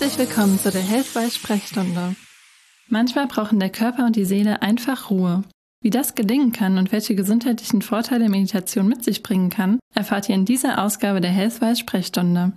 [0.00, 2.16] Herzlich willkommen zu der Healthwise Sprechstunde.
[2.88, 5.44] Manchmal brauchen der Körper und die Seele einfach Ruhe.
[5.82, 10.36] Wie das gelingen kann und welche gesundheitlichen Vorteile Meditation mit sich bringen kann, erfahrt ihr
[10.36, 12.52] in dieser Ausgabe der Healthwise Sprechstunde.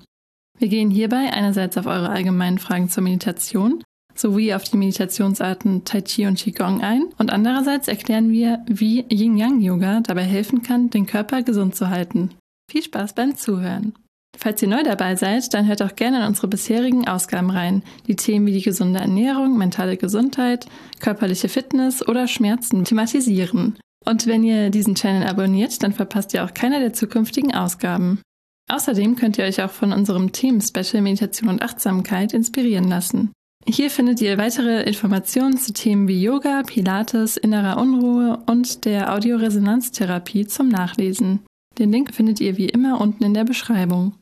[0.58, 3.84] Wir gehen hierbei einerseits auf eure allgemeinen Fragen zur Meditation
[4.16, 10.00] sowie auf die Meditationsarten Tai Chi und Qigong ein und andererseits erklären wir, wie Yin-Yang-Yoga
[10.00, 12.30] dabei helfen kann, den Körper gesund zu halten.
[12.72, 13.96] Viel Spaß beim Zuhören!
[14.38, 18.16] Falls ihr neu dabei seid, dann hört auch gerne in unsere bisherigen Ausgaben rein, die
[18.16, 20.66] Themen wie die gesunde Ernährung, mentale Gesundheit,
[21.00, 23.78] körperliche Fitness oder Schmerzen thematisieren.
[24.06, 28.22] Und wenn ihr diesen Channel abonniert, dann verpasst ihr auch keine der zukünftigen Ausgaben.
[28.70, 33.32] Außerdem könnt ihr euch auch von unserem Themen-Special Meditation und Achtsamkeit inspirieren lassen.
[33.66, 40.48] Hier findet ihr weitere Informationen zu Themen wie Yoga, Pilates, innerer Unruhe und der Audioresonanztherapie
[40.48, 41.40] zum Nachlesen.
[41.80, 44.16] Den Link findet ihr wie immer unten in der Beschreibung.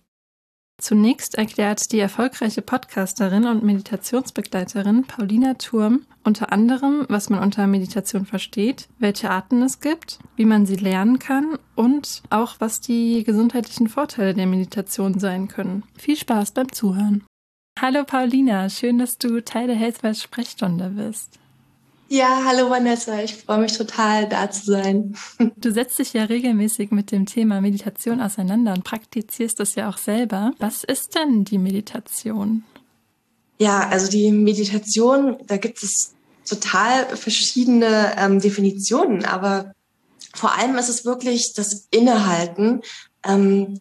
[0.82, 8.26] Zunächst erklärt die erfolgreiche Podcasterin und Meditationsbegleiterin Paulina Turm unter anderem, was man unter Meditation
[8.26, 13.90] versteht, welche Arten es gibt, wie man sie lernen kann und auch, was die gesundheitlichen
[13.90, 15.84] Vorteile der Meditation sein können.
[16.00, 17.26] Viel Spaß beim Zuhören.
[17.80, 21.41] Hallo Paulina, schön, dass du Teil der Healthwise Sprechstunde bist.
[22.12, 25.16] Ja, hallo Vanessa, ich freue mich total, da zu sein.
[25.56, 29.98] Du setzt dich ja regelmäßig mit dem Thema Meditation auseinander und praktizierst das ja auch
[29.98, 30.52] selber.
[30.60, 32.66] Was ist denn die Meditation?
[33.60, 36.14] Ja, also die Meditation, da gibt es
[36.46, 39.72] total verschiedene ähm, Definitionen, aber
[40.36, 42.82] vor allem ist es wirklich das Innehalten,
[43.26, 43.80] ähm,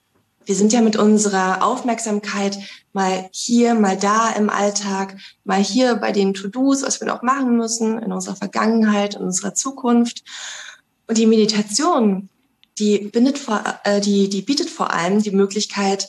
[0.51, 2.59] wir sind ja mit unserer Aufmerksamkeit
[2.93, 7.57] mal hier, mal da im Alltag, mal hier bei den To-Dos, was wir noch machen
[7.57, 10.25] müssen, in unserer Vergangenheit, in unserer Zukunft.
[11.07, 12.31] Und die Meditation,
[12.79, 16.09] die, bindet vor, äh, die, die bietet vor allem die Möglichkeit,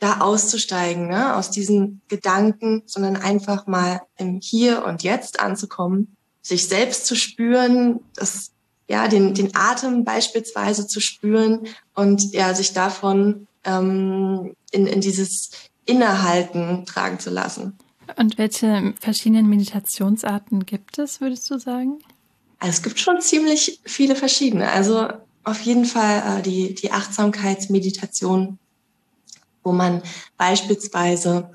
[0.00, 1.36] da auszusteigen, ne?
[1.36, 8.00] aus diesen Gedanken, sondern einfach mal im Hier und Jetzt anzukommen, sich selbst zu spüren,
[8.16, 8.50] das,
[8.88, 15.50] ja, den, den Atem beispielsweise zu spüren und ja, sich davon ähm, in, in dieses
[15.84, 17.78] Innehalten tragen zu lassen.
[18.16, 21.98] Und welche verschiedenen Meditationsarten gibt es, würdest du sagen?
[22.58, 24.70] Also es gibt schon ziemlich viele verschiedene.
[24.70, 25.08] Also
[25.44, 28.58] auf jeden Fall äh, die, die Achtsamkeitsmeditation,
[29.62, 30.02] wo man
[30.36, 31.50] beispielsweise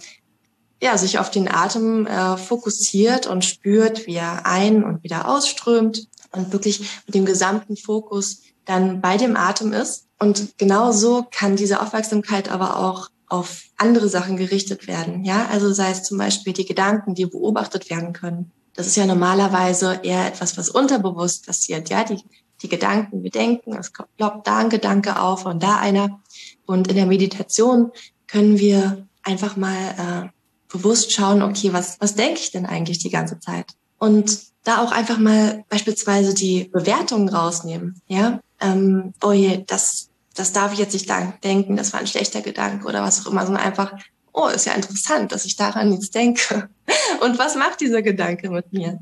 [0.82, 6.08] ja, sich auf den Atem äh, fokussiert und spürt, wie er ein- und wieder ausströmt
[6.32, 11.56] und wirklich mit dem gesamten Fokus dann bei dem Atem ist und genau so kann
[11.56, 15.24] diese Aufmerksamkeit aber auch auf andere Sachen gerichtet werden.
[15.26, 18.52] Ja, also sei es zum Beispiel die Gedanken, die beobachtet werden können.
[18.74, 21.90] Das ist ja normalerweise eher etwas, was unterbewusst passiert.
[21.90, 22.22] Ja, die,
[22.62, 26.22] die Gedanken, wir denken, es ploppt da ein Gedanke auf und da einer.
[26.66, 27.92] Und in der Meditation
[28.28, 30.30] können wir einfach mal äh,
[30.72, 33.72] bewusst schauen, okay, was, was denke ich denn eigentlich die ganze Zeit?
[33.98, 38.02] Und da auch einfach mal beispielsweise die Bewertungen rausnehmen.
[38.08, 41.10] Ja, ähm, oh je, das, das darf ich jetzt nicht
[41.44, 43.94] denken, das war ein schlechter Gedanke oder was auch immer, sondern einfach,
[44.34, 46.70] oh, ist ja interessant, dass ich daran nichts denke.
[47.22, 49.00] Und was macht dieser Gedanke mit mir?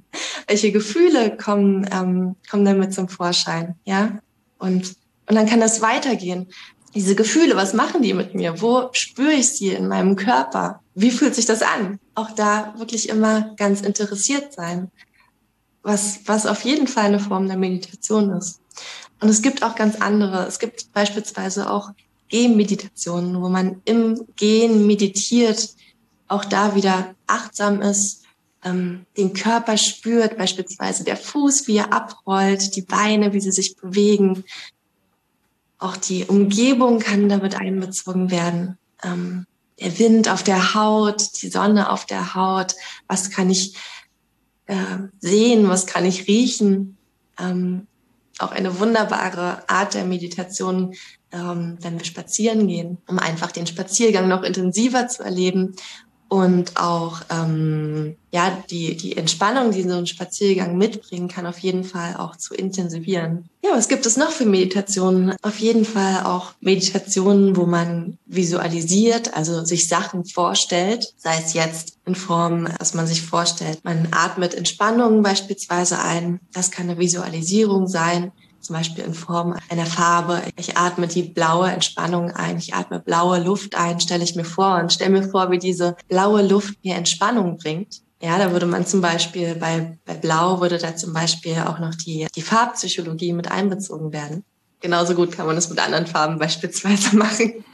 [0.47, 3.75] Welche Gefühle kommen, ähm, kommen damit zum Vorschein?
[3.85, 4.19] Ja,
[4.59, 4.96] und,
[5.28, 6.47] und dann kann das weitergehen.
[6.95, 8.62] Diese Gefühle, was machen die mit mir?
[8.62, 10.81] Wo spüre ich sie in meinem Körper?
[10.95, 12.00] Wie fühlt sich das an?
[12.13, 14.91] Auch da wirklich immer ganz interessiert sein,
[15.81, 18.59] was, was auf jeden Fall eine Form der Meditation ist.
[19.24, 20.46] Und es gibt auch ganz andere.
[20.48, 21.92] Es gibt beispielsweise auch
[22.28, 25.70] Gehmeditationen, wo man im Gehen meditiert,
[26.28, 28.24] auch da wieder achtsam ist,
[28.66, 33.78] ähm, den Körper spürt, beispielsweise der Fuß, wie er abrollt, die Beine, wie sie sich
[33.78, 34.44] bewegen.
[35.80, 38.78] Auch die Umgebung kann damit einbezogen werden.
[39.04, 39.46] Ähm,
[39.80, 42.76] der Wind auf der Haut, die Sonne auf der Haut,
[43.08, 43.78] was kann ich
[44.66, 46.98] äh, sehen, was kann ich riechen.
[47.40, 47.88] Ähm,
[48.40, 50.96] auch eine wunderbare Art der Meditation,
[51.31, 55.75] ähm, wenn wir spazieren gehen, um einfach den Spaziergang noch intensiver zu erleben
[56.33, 61.83] und auch ähm, ja die die Entspannung, die so ein Spaziergang mitbringen kann, auf jeden
[61.83, 63.50] Fall auch zu intensivieren.
[63.63, 65.35] Ja, was gibt es noch für Meditationen?
[65.44, 71.97] Auf jeden Fall auch Meditationen, wo man visualisiert, also sich Sachen vorstellt, sei es jetzt
[72.07, 76.39] in Form, dass man sich vorstellt, man atmet Entspannung beispielsweise ein.
[76.51, 78.31] Das kann eine Visualisierung sein
[78.63, 80.42] zum Beispiel in Form einer Farbe.
[80.57, 84.80] Ich atme die blaue Entspannung ein, ich atme blaue Luft ein, stelle ich mir vor
[84.80, 88.01] und stelle mir vor, wie diese blaue Luft mir Entspannung bringt.
[88.21, 91.94] Ja, da würde man zum Beispiel bei, bei Blau würde da zum Beispiel auch noch
[91.94, 94.45] die, die Farbpsychologie mit einbezogen werden.
[94.80, 97.66] Genauso gut kann man das mit anderen Farben beispielsweise machen,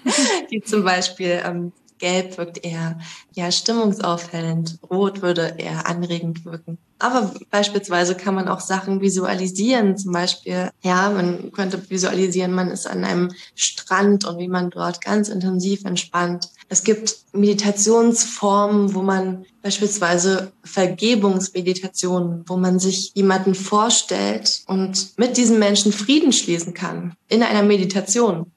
[0.51, 2.98] die zum Beispiel ähm, Gelb wirkt eher
[3.34, 4.80] ja, stimmungsaufhellend.
[4.90, 6.78] Rot würde eher anregend wirken.
[6.98, 9.98] Aber beispielsweise kann man auch Sachen visualisieren.
[9.98, 15.00] Zum Beispiel, ja, man könnte visualisieren, man ist an einem Strand und wie man dort
[15.00, 16.50] ganz intensiv entspannt.
[16.68, 25.57] Es gibt Meditationsformen, wo man beispielsweise Vergebungsmeditationen, wo man sich jemanden vorstellt und mit diesem
[25.57, 28.52] Menschen Frieden schließen kann in einer Meditation,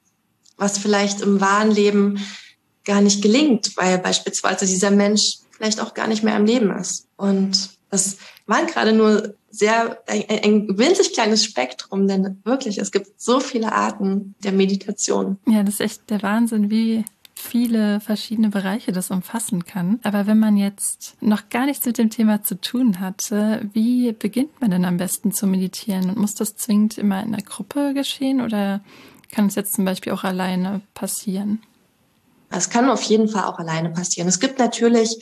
[0.57, 2.19] was vielleicht im wahren Leben
[2.85, 7.07] gar nicht gelingt, weil beispielsweise dieser Mensch vielleicht auch gar nicht mehr am Leben ist.
[7.15, 13.21] Und das waren gerade nur sehr ein, ein winzig kleines Spektrum, denn wirklich, es gibt
[13.21, 15.37] so viele Arten der Meditation.
[15.47, 19.99] Ja, das ist echt der Wahnsinn, wie viele verschiedene Bereiche das umfassen kann.
[20.03, 24.59] Aber wenn man jetzt noch gar nichts mit dem Thema zu tun hatte, wie beginnt
[24.61, 26.09] man denn am besten zu meditieren?
[26.09, 28.81] Und muss das zwingend immer in der Gruppe geschehen oder
[29.31, 31.59] kann es jetzt zum Beispiel auch alleine passieren?
[32.55, 34.27] Es kann auf jeden Fall auch alleine passieren.
[34.27, 35.19] Es gibt natürlich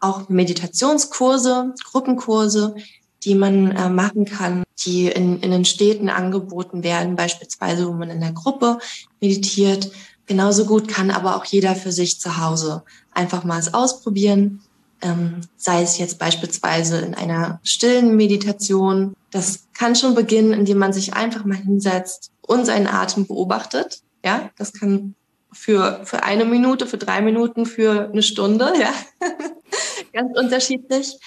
[0.00, 2.74] auch Meditationskurse, Gruppenkurse,
[3.22, 8.10] die man äh, machen kann, die in, in den Städten angeboten werden, beispielsweise, wo man
[8.10, 8.78] in der Gruppe
[9.20, 9.90] meditiert.
[10.26, 12.82] Genauso gut kann aber auch jeder für sich zu Hause
[13.12, 14.62] einfach mal es ausprobieren,
[15.00, 19.14] ähm, sei es jetzt beispielsweise in einer stillen Meditation.
[19.30, 24.02] Das kann schon beginnen, indem man sich einfach mal hinsetzt und seinen Atem beobachtet.
[24.24, 25.14] Ja, das kann
[25.54, 28.92] für, für eine Minute, für drei Minuten, für eine Stunde, ja.
[30.12, 31.18] Ganz unterschiedlich.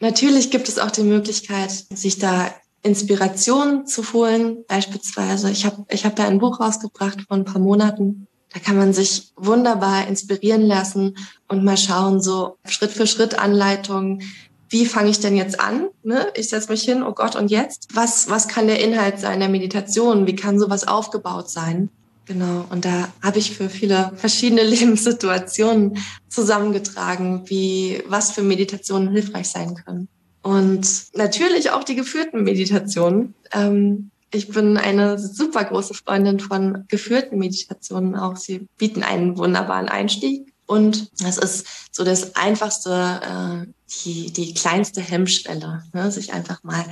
[0.00, 4.64] Natürlich gibt es auch die Möglichkeit, sich da Inspiration zu holen.
[4.68, 8.26] Beispielsweise, ich habe ich hab da ein Buch rausgebracht vor ein paar Monaten.
[8.52, 11.16] Da kann man sich wunderbar inspirieren lassen
[11.48, 14.22] und mal schauen, so Schritt für Schritt Anleitungen.
[14.70, 15.88] Wie fange ich denn jetzt an?
[16.02, 16.28] Ne?
[16.34, 17.88] Ich setze mich hin, oh Gott, und jetzt?
[17.94, 20.26] Was, was kann der Inhalt sein der Meditation?
[20.26, 21.90] Wie kann sowas aufgebaut sein?
[22.28, 25.96] Genau, und da habe ich für viele verschiedene Lebenssituationen
[26.28, 30.08] zusammengetragen, wie was für Meditationen hilfreich sein können.
[30.42, 33.34] Und natürlich auch die geführten Meditationen.
[33.52, 38.36] Ähm, ich bin eine super große Freundin von geführten Meditationen auch.
[38.36, 40.52] Sie bieten einen wunderbaren Einstieg.
[40.66, 43.72] Und das ist so das einfachste, äh,
[44.04, 46.10] die, die kleinste Hemmschwelle, ne?
[46.12, 46.84] sich einfach mal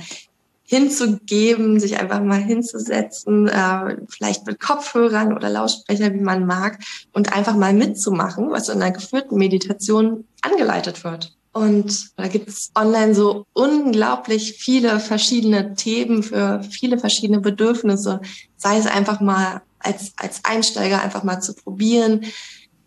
[0.69, 6.79] hinzugeben, sich einfach mal hinzusetzen, äh, vielleicht mit Kopfhörern oder Lautsprecher, wie man mag,
[7.13, 11.33] und einfach mal mitzumachen, was in einer geführten Meditation angeleitet wird.
[11.53, 18.19] Und da gibt es online so unglaublich viele verschiedene Themen für viele verschiedene Bedürfnisse.
[18.57, 22.25] Sei es einfach mal als, als Einsteiger einfach mal zu probieren,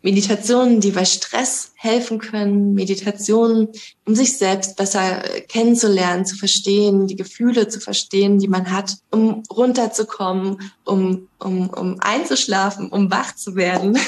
[0.03, 3.69] Meditationen, die bei Stress helfen können, Meditationen,
[4.07, 9.43] um sich selbst besser kennenzulernen, zu verstehen, die Gefühle zu verstehen, die man hat, um
[9.51, 13.99] runterzukommen, um, um, um einzuschlafen, um wach zu werden.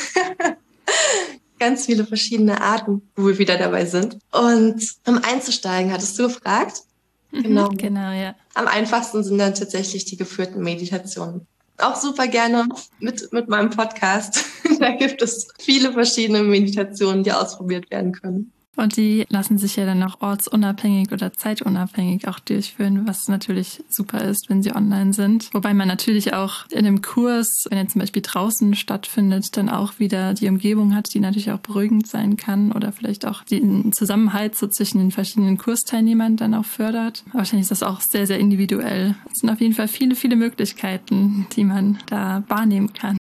[1.58, 4.18] Ganz viele verschiedene Arten, wo wir wieder dabei sind.
[4.32, 6.82] Und um einzusteigen, hattest du gefragt?
[7.30, 7.68] Mhm, genau.
[7.68, 8.34] Genau, ja.
[8.54, 11.46] Am einfachsten sind dann tatsächlich die geführten Meditationen
[11.82, 12.68] auch super gerne
[13.00, 14.44] mit, mit meinem Podcast.
[14.80, 18.52] da gibt es viele verschiedene Meditationen, die ausprobiert werden können.
[18.76, 24.22] Und die lassen sich ja dann auch ortsunabhängig oder zeitunabhängig auch durchführen, was natürlich super
[24.22, 25.52] ist, wenn sie online sind.
[25.52, 29.98] Wobei man natürlich auch in einem Kurs, wenn er zum Beispiel draußen stattfindet, dann auch
[29.98, 34.56] wieder die Umgebung hat, die natürlich auch beruhigend sein kann oder vielleicht auch den Zusammenhalt
[34.56, 37.24] so zwischen den verschiedenen Kursteilnehmern dann auch fördert.
[37.32, 39.16] Wahrscheinlich ist das auch sehr, sehr individuell.
[39.30, 43.18] Es sind auf jeden Fall viele, viele Möglichkeiten, die man da wahrnehmen kann.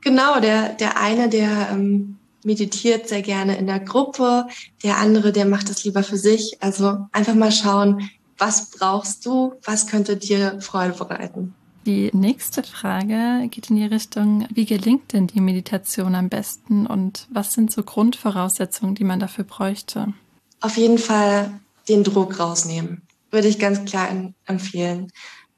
[0.00, 4.46] Genau, der, der eine, der ähm meditiert sehr gerne in der Gruppe,
[4.82, 6.58] der andere, der macht das lieber für sich.
[6.60, 11.54] Also einfach mal schauen, was brauchst du, was könnte dir Freude bereiten.
[11.86, 17.26] Die nächste Frage geht in die Richtung, wie gelingt denn die Meditation am besten und
[17.30, 20.12] was sind so Grundvoraussetzungen, die man dafür bräuchte?
[20.60, 24.08] Auf jeden Fall den Druck rausnehmen, würde ich ganz klar
[24.44, 25.10] empfehlen.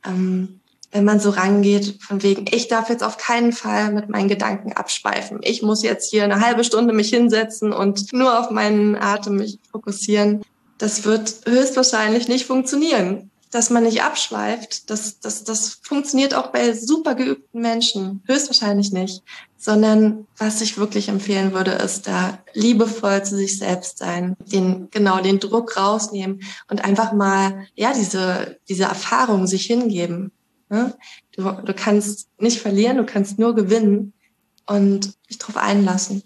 [0.05, 0.61] Ähm,
[0.92, 4.75] wenn man so rangeht, von wegen, ich darf jetzt auf keinen Fall mit meinen Gedanken
[4.75, 5.40] abschweifen.
[5.42, 9.58] Ich muss jetzt hier eine halbe Stunde mich hinsetzen und nur auf meinen Atem mich
[9.70, 10.42] fokussieren.
[10.76, 13.30] Das wird höchstwahrscheinlich nicht funktionieren.
[13.50, 18.22] Dass man nicht abschweift, das, das, das funktioniert auch bei super geübten Menschen.
[18.26, 19.22] Höchstwahrscheinlich nicht.
[19.58, 25.20] Sondern was ich wirklich empfehlen würde, ist da liebevoll zu sich selbst sein, den, genau,
[25.20, 30.32] den Druck rausnehmen und einfach mal, ja, diese, diese Erfahrung sich hingeben
[30.73, 30.95] Ne?
[31.37, 34.14] Du, du kannst nicht verlieren, du kannst nur gewinnen
[34.67, 36.23] und dich darauf einlassen.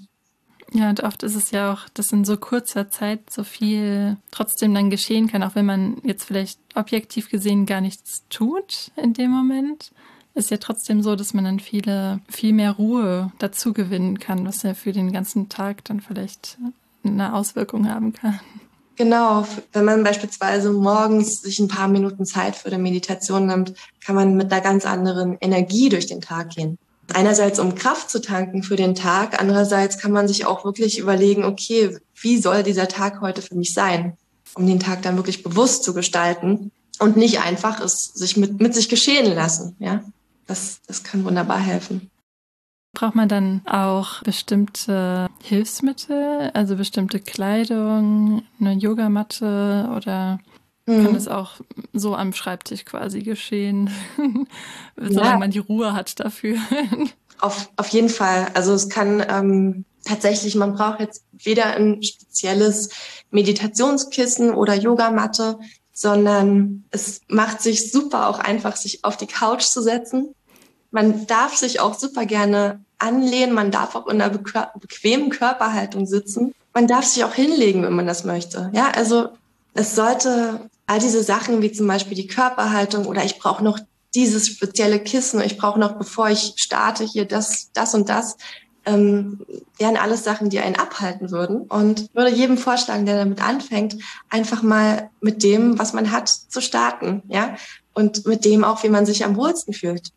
[0.73, 4.73] Ja, und oft ist es ja auch, dass in so kurzer Zeit so viel trotzdem
[4.73, 9.33] dann geschehen kann, auch wenn man jetzt vielleicht objektiv gesehen gar nichts tut in dem
[9.33, 9.91] Moment.
[10.35, 14.63] ist ja trotzdem so, dass man dann viele, viel mehr Ruhe dazu gewinnen kann, was
[14.63, 16.57] ja für den ganzen Tag dann vielleicht
[17.03, 18.39] eine Auswirkung haben kann.
[18.97, 23.75] Genau, wenn man beispielsweise morgens sich ein paar Minuten Zeit für eine Meditation nimmt,
[24.05, 26.79] kann man mit einer ganz anderen Energie durch den Tag gehen.
[27.13, 31.45] Einerseits, um Kraft zu tanken für den Tag, andererseits kann man sich auch wirklich überlegen,
[31.45, 34.17] okay, wie soll dieser Tag heute für mich sein,
[34.55, 38.75] um den Tag dann wirklich bewusst zu gestalten und nicht einfach es sich mit, mit
[38.75, 39.77] sich geschehen lassen.
[39.79, 40.03] Ja,
[40.47, 42.11] das, das kann wunderbar helfen.
[42.97, 50.39] Braucht man dann auch bestimmte Hilfsmittel, also bestimmte Kleidung, eine Yogamatte oder
[50.87, 51.05] mhm.
[51.05, 51.57] kann es auch
[51.93, 53.91] so am Schreibtisch quasi geschehen,
[54.97, 55.39] solange ja.
[55.39, 56.57] man die Ruhe hat dafür?
[57.39, 58.47] Auf, auf jeden Fall.
[58.55, 62.89] Also es kann ähm, tatsächlich, man braucht jetzt weder ein spezielles
[63.31, 65.59] Meditationskissen oder Yogamatte,
[65.93, 70.35] sondern es macht sich super auch einfach, sich auf die Couch zu setzen.
[70.91, 76.55] Man darf sich auch super gerne anlehnen, man darf auch in einer bequemen Körperhaltung sitzen.
[76.73, 78.71] Man darf sich auch hinlegen, wenn man das möchte.
[78.75, 79.29] Ja, also
[79.75, 83.79] es sollte all diese Sachen wie zum Beispiel die Körperhaltung oder ich brauche noch
[84.15, 88.37] dieses spezielle Kissen, ich brauche noch, bevor ich starte, hier das, das und das,
[88.87, 89.45] ähm,
[89.79, 91.63] wären alles Sachen, die einen abhalten würden.
[91.63, 93.97] Und würde jedem vorschlagen, der damit anfängt,
[94.31, 97.57] einfach mal mit dem, was man hat, zu starten, ja,
[97.93, 100.11] und mit dem auch, wie man sich am wohlsten fühlt.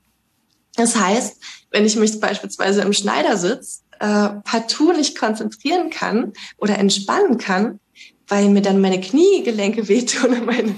[0.79, 1.37] Das heißt,
[1.71, 7.79] wenn ich mich beispielsweise im Schneidersitz äh, partout nicht konzentrieren kann oder entspannen kann,
[8.29, 10.73] weil mir dann meine Kniegelenke wehtun und meine,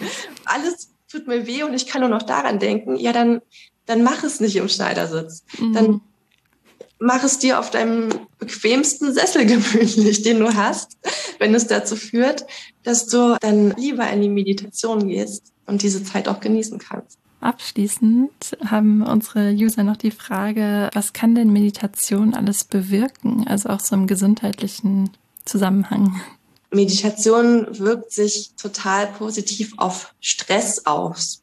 [0.46, 3.41] alles tut mir weh und ich kann nur noch daran denken, ja, dann,
[3.86, 5.43] dann mach es nicht im Schneidersitz.
[5.60, 5.74] Mhm.
[5.74, 6.01] Dann
[6.98, 10.98] mach es dir auf deinem bequemsten Sessel gemütlich, den du hast,
[11.38, 12.48] wenn es dazu führt,
[12.81, 17.20] dass du dann lieber in die Meditation gehst und diese Zeit auch genießen kannst.
[17.41, 18.31] Abschließend
[18.65, 23.95] haben unsere User noch die Frage, was kann denn Meditation alles bewirken, also auch so
[23.95, 25.10] im gesundheitlichen
[25.43, 26.21] Zusammenhang?
[26.69, 31.41] Meditation wirkt sich total positiv auf Stress aus.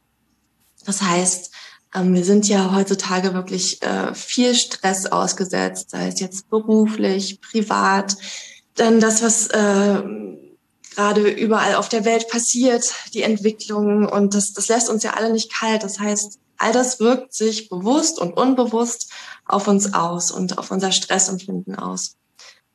[0.87, 1.51] Das heißt,
[1.95, 8.17] ähm, wir sind ja heutzutage wirklich äh, viel Stress ausgesetzt, sei es jetzt beruflich, privat.
[8.75, 10.03] Dann das, was äh,
[10.99, 15.33] gerade überall auf der Welt passiert, die Entwicklung und das, das lässt uns ja alle
[15.33, 15.85] nicht kalt.
[15.85, 19.13] Das heißt, all das wirkt sich bewusst und unbewusst
[19.47, 22.17] auf uns aus und auf unser Stressempfinden aus.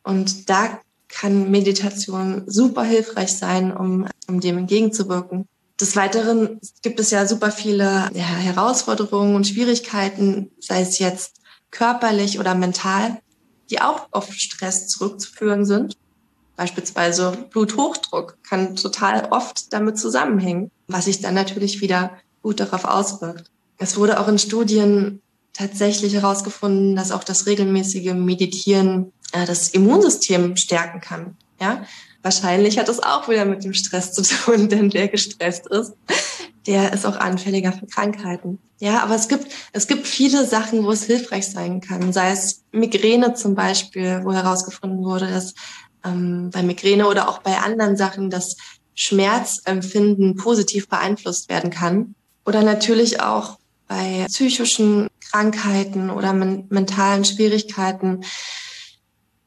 [0.03, 5.46] Und da kann Meditation super hilfreich sein, um, um dem entgegenzuwirken.
[5.82, 12.39] Des Weiteren gibt es ja super viele ja, Herausforderungen und Schwierigkeiten, sei es jetzt körperlich
[12.39, 13.20] oder mental,
[13.70, 15.98] die auch auf Stress zurückzuführen sind.
[16.55, 23.50] Beispielsweise Bluthochdruck kann total oft damit zusammenhängen, was sich dann natürlich wieder gut darauf auswirkt.
[23.77, 25.22] Es wurde auch in Studien
[25.53, 31.38] tatsächlich herausgefunden, dass auch das regelmäßige Meditieren äh, das Immunsystem stärken kann.
[31.60, 31.86] Ja,
[32.22, 35.93] wahrscheinlich hat es auch wieder mit dem Stress zu tun, denn wer gestresst ist,
[36.65, 38.60] der ist auch anfälliger für Krankheiten.
[38.79, 42.12] Ja, aber es gibt, es gibt viele Sachen, wo es hilfreich sein kann.
[42.13, 45.53] Sei es Migräne zum Beispiel, wo herausgefunden wurde, dass
[46.03, 48.55] ähm, bei Migräne oder auch bei anderen Sachen das
[48.95, 52.15] Schmerzempfinden positiv beeinflusst werden kann.
[52.45, 53.57] Oder natürlich auch
[53.88, 58.24] bei psychischen Krankheiten oder men mentalen Schwierigkeiten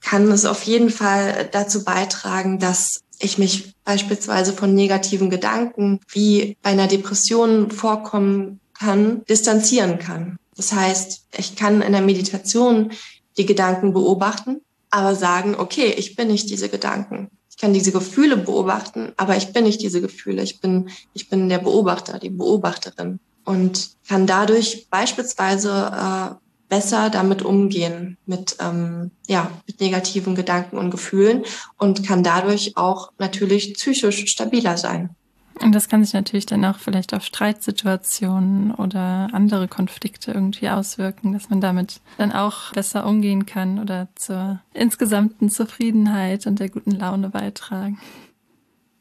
[0.01, 6.57] kann es auf jeden Fall dazu beitragen, dass ich mich beispielsweise von negativen Gedanken, wie
[6.63, 10.39] bei einer Depression vorkommen kann, distanzieren kann.
[10.55, 12.93] Das heißt, ich kann in der Meditation
[13.37, 14.61] die Gedanken beobachten
[14.97, 17.29] aber sagen, okay, ich bin nicht diese Gedanken.
[17.51, 20.43] Ich kann diese Gefühle beobachten, aber ich bin nicht diese Gefühle.
[20.43, 26.35] Ich bin, ich bin der Beobachter, die Beobachterin und kann dadurch beispielsweise äh,
[26.69, 31.45] besser damit umgehen mit ähm, ja mit negativen Gedanken und Gefühlen
[31.79, 35.11] und kann dadurch auch natürlich psychisch stabiler sein.
[35.61, 41.33] Und das kann sich natürlich dann auch vielleicht auf Streitsituationen oder andere Konflikte irgendwie auswirken,
[41.33, 46.93] dass man damit dann auch besser umgehen kann oder zur insgesamten Zufriedenheit und der guten
[46.93, 47.99] Laune beitragen.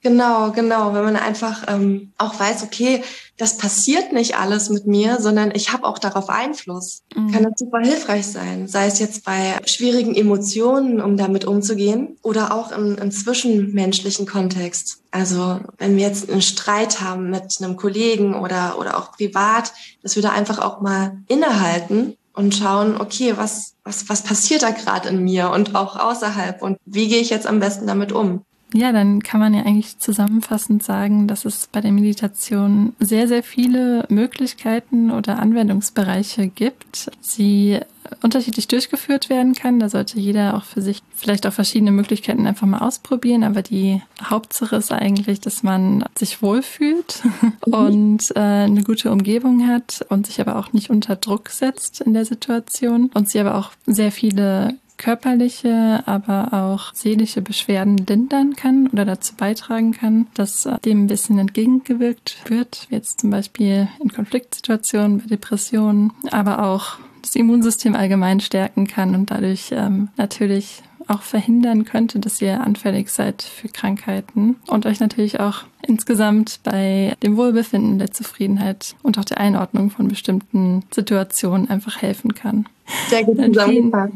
[0.06, 0.94] Genau, genau.
[0.94, 3.02] Wenn man einfach ähm, auch weiß, okay,
[3.38, 7.32] das passiert nicht alles mit mir, sondern ich habe auch darauf Einfluss, mhm.
[7.32, 8.68] kann das super hilfreich sein.
[8.68, 15.00] Sei es jetzt bei schwierigen Emotionen, um damit umzugehen, oder auch im, im zwischenmenschlichen Kontext.
[15.10, 20.16] Also wenn wir jetzt einen Streit haben mit einem Kollegen oder, oder auch privat, dass
[20.16, 25.10] wir da einfach auch mal innehalten und schauen, okay, was, was, was passiert da gerade
[25.10, 28.46] in mir und auch außerhalb und wie gehe ich jetzt am besten damit um?
[28.74, 33.44] Ja, dann kann man ja eigentlich zusammenfassend sagen, dass es bei der Meditation sehr, sehr
[33.44, 37.10] viele Möglichkeiten oder Anwendungsbereiche gibt.
[37.22, 37.80] Sie
[38.22, 39.80] unterschiedlich durchgeführt werden kann.
[39.80, 43.44] Da sollte jeder auch für sich vielleicht auch verschiedene Möglichkeiten einfach mal ausprobieren.
[43.44, 47.24] Aber die Hauptsache ist eigentlich, dass man sich wohlfühlt
[47.62, 52.14] und äh, eine gute Umgebung hat und sich aber auch nicht unter Druck setzt in
[52.14, 58.88] der Situation und sie aber auch sehr viele körperliche, aber auch seelische Beschwerden lindern kann
[58.88, 65.20] oder dazu beitragen kann, dass dem ein bisschen entgegengewirkt wird, jetzt zum Beispiel in Konfliktsituationen,
[65.20, 71.86] bei Depressionen, aber auch das Immunsystem allgemein stärken kann und dadurch ähm, natürlich auch verhindern
[71.86, 78.00] könnte, dass ihr anfällig seid für Krankheiten und euch natürlich auch insgesamt bei dem Wohlbefinden,
[78.00, 82.68] der Zufriedenheit und auch der Einordnung von bestimmten Situationen einfach helfen kann.
[83.10, 84.14] Sehr gut zusammengefasst.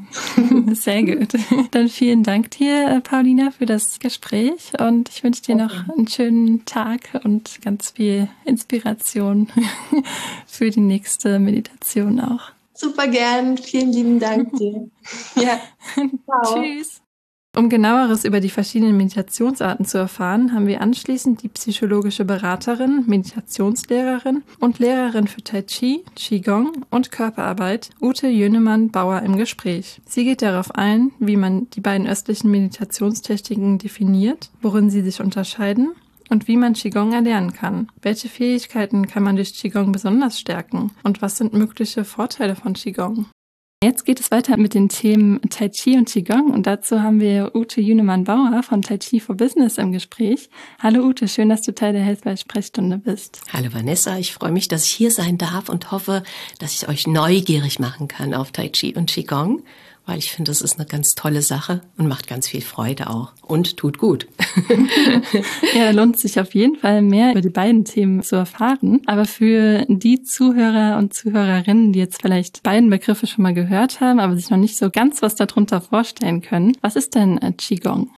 [0.84, 1.30] Sehr gut.
[1.72, 6.08] Dann vielen Dank dir, äh, Paulina, für das Gespräch und ich wünsche dir noch einen
[6.08, 9.48] schönen Tag und ganz viel Inspiration
[10.46, 12.52] für die nächste Meditation auch.
[12.80, 13.58] Super gern.
[13.58, 14.90] Vielen lieben Dank dir.
[15.36, 15.60] ja.
[16.44, 17.02] Tschüss.
[17.58, 24.44] Um genaueres über die verschiedenen Meditationsarten zu erfahren, haben wir anschließend die psychologische Beraterin, Meditationslehrerin
[24.60, 30.00] und Lehrerin für Tai Chi, Qigong und Körperarbeit, Ute Jönemann-Bauer im Gespräch.
[30.08, 35.96] Sie geht darauf ein, wie man die beiden östlichen Meditationstechniken definiert, worin sie sich unterscheiden
[36.30, 37.92] und wie man Qigong erlernen kann.
[38.02, 43.26] Welche Fähigkeiten kann man durch Qigong besonders stärken und was sind mögliche Vorteile von Qigong?
[43.82, 47.56] Jetzt geht es weiter mit den Themen Tai Chi und Qigong und dazu haben wir
[47.56, 50.50] Ute Jünemann-Bauer von Tai Chi for Business im Gespräch.
[50.80, 53.40] Hallo Ute, schön, dass du Teil der Health Sprechstunde bist.
[53.54, 56.24] Hallo Vanessa, ich freue mich, dass ich hier sein darf und hoffe,
[56.60, 59.64] dass ich euch neugierig machen kann auf Tai Chi und Qigong
[60.10, 63.34] weil ich finde, das ist eine ganz tolle Sache und macht ganz viel Freude auch
[63.44, 64.28] und tut gut.
[65.76, 69.02] ja, lohnt sich auf jeden Fall mehr über die beiden Themen zu erfahren.
[69.06, 74.20] Aber für die Zuhörer und Zuhörerinnen, die jetzt vielleicht beiden Begriffe schon mal gehört haben,
[74.20, 78.10] aber sich noch nicht so ganz was darunter vorstellen können, was ist denn äh, Qigong?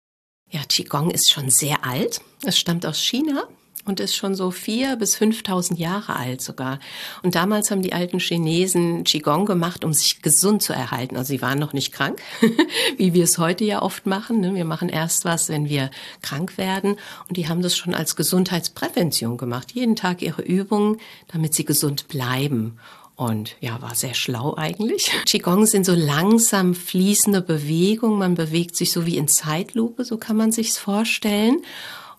[0.50, 2.22] Ja, Qigong ist schon sehr alt.
[2.46, 3.50] Es stammt aus China
[3.86, 6.80] und ist schon so vier bis 5.000 Jahre alt sogar.
[7.24, 11.18] Und damals haben die alten Chinesen Qigong gemacht, um sich gesund zu erhalten.
[11.18, 12.22] Also sie waren noch nicht krank,
[12.98, 14.40] wie wir es heute ja oft machen.
[14.40, 14.56] Ne?
[14.56, 15.90] Wir machen erst was, wenn wir
[16.22, 16.98] krank werden.
[17.28, 19.72] Und die haben das schon als Gesundheitsprävention gemacht.
[19.72, 20.98] Jeden Tag ihre Übungen,
[21.32, 22.78] damit sie gesund bleiben.
[23.16, 25.12] Und ja, war sehr schlau eigentlich.
[25.30, 28.18] Qigong sind so langsam fließende Bewegungen.
[28.18, 31.62] Man bewegt sich so wie in Zeitlupe, so kann man sich's vorstellen.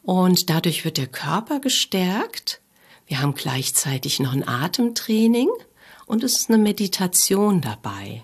[0.03, 2.61] Und dadurch wird der Körper gestärkt.
[3.07, 5.49] Wir haben gleichzeitig noch ein Atemtraining
[6.07, 8.23] und es ist eine Meditation dabei.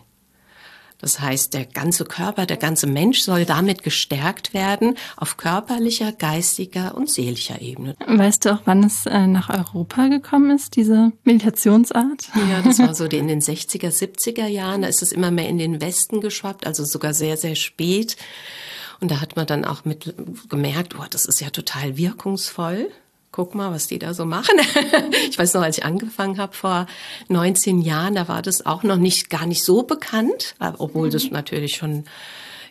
[1.00, 6.96] Das heißt, der ganze Körper, der ganze Mensch soll damit gestärkt werden auf körperlicher, geistiger
[6.96, 7.94] und seelischer Ebene.
[8.04, 12.30] Weißt du auch, wann es äh, nach Europa gekommen ist, diese Meditationsart?
[12.50, 14.82] Ja, das war so in den 60er, 70er Jahren.
[14.82, 18.16] Da ist es immer mehr in den Westen geschwappt, also sogar sehr, sehr spät.
[19.00, 20.14] Und da hat man dann auch mit
[20.48, 22.90] gemerkt, oh, das ist ja total wirkungsvoll.
[23.30, 24.58] Guck mal, was die da so machen.
[25.28, 26.86] ich weiß noch, als ich angefangen habe vor
[27.28, 31.32] 19 Jahren, da war das auch noch nicht gar nicht so bekannt, obwohl das mhm.
[31.32, 32.04] natürlich schon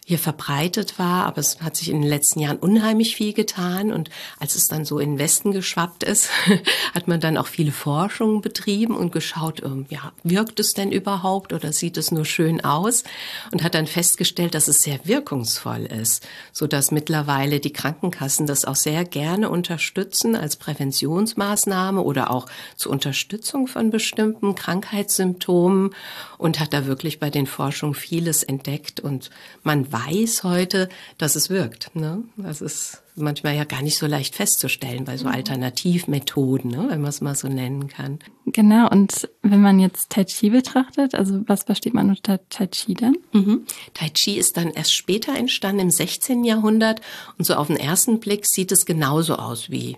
[0.10, 3.92] hier verbreitet war, aber es hat sich in den letzten Jahren unheimlich viel getan.
[3.92, 6.30] Und als es dann so in den Westen geschwappt ist,
[6.96, 11.52] hat man dann auch viele Forschungen betrieben und geschaut, ähm, ja, wirkt es denn überhaupt
[11.52, 13.04] oder sieht es nur schön aus?
[13.52, 18.64] Und hat dann festgestellt, dass es sehr wirkungsvoll ist, so dass mittlerweile die Krankenkassen das
[18.64, 22.46] auch sehr gerne unterstützen als Präventionsmaßnahme oder auch
[22.78, 25.94] zur Unterstützung von bestimmten Krankheitssymptomen
[26.38, 29.30] und hat da wirklich bei den Forschungen vieles entdeckt und
[29.64, 31.96] man weiß heute, dass es wirkt.
[31.96, 32.24] Ne?
[32.38, 35.34] Das ist manchmal ja gar nicht so leicht festzustellen bei so mhm.
[35.34, 36.86] Alternativmethoden, ne?
[36.90, 38.20] wenn man es mal so nennen kann.
[38.46, 42.94] Genau, und wenn man jetzt Tai Chi betrachtet, also was versteht man unter Tai Chi
[42.94, 43.18] dann?
[43.34, 43.66] Mhm.
[43.94, 46.44] Tai Chi ist dann erst später entstanden, im 16.
[46.44, 47.02] Jahrhundert.
[47.38, 49.98] Und so auf den ersten Blick sieht es genauso aus wie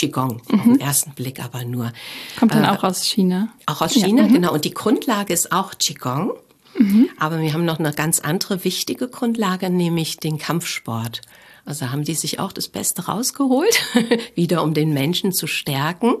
[0.00, 0.58] Qigong, mhm.
[0.58, 1.92] auf den ersten Blick aber nur.
[2.38, 3.48] Kommt dann äh, auch aus China?
[3.66, 4.28] Auch aus China, ja.
[4.28, 4.32] Mhm.
[4.32, 4.52] genau.
[4.54, 6.32] Und die Grundlage ist auch Qigong.
[6.78, 7.10] Mhm.
[7.18, 11.20] Aber wir haben noch eine ganz andere wichtige Grundlage, nämlich den Kampfsport.
[11.66, 13.78] Also haben die sich auch das Beste rausgeholt,
[14.34, 16.14] wieder um den Menschen zu stärken.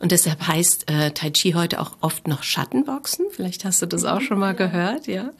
[0.00, 3.26] Und deshalb heißt äh, Tai Chi heute auch oft noch Schattenboxen.
[3.32, 5.30] Vielleicht hast du das auch schon mal gehört, ja.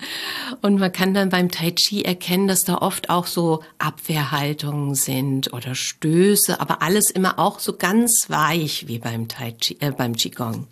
[0.63, 5.53] Und man kann dann beim Tai Chi erkennen, dass da oft auch so Abwehrhaltungen sind
[5.53, 10.17] oder Stöße, aber alles immer auch so ganz weich wie beim Tai Chi, äh, beim
[10.17, 10.67] Qigong.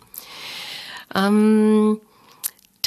[1.15, 2.01] Ähm,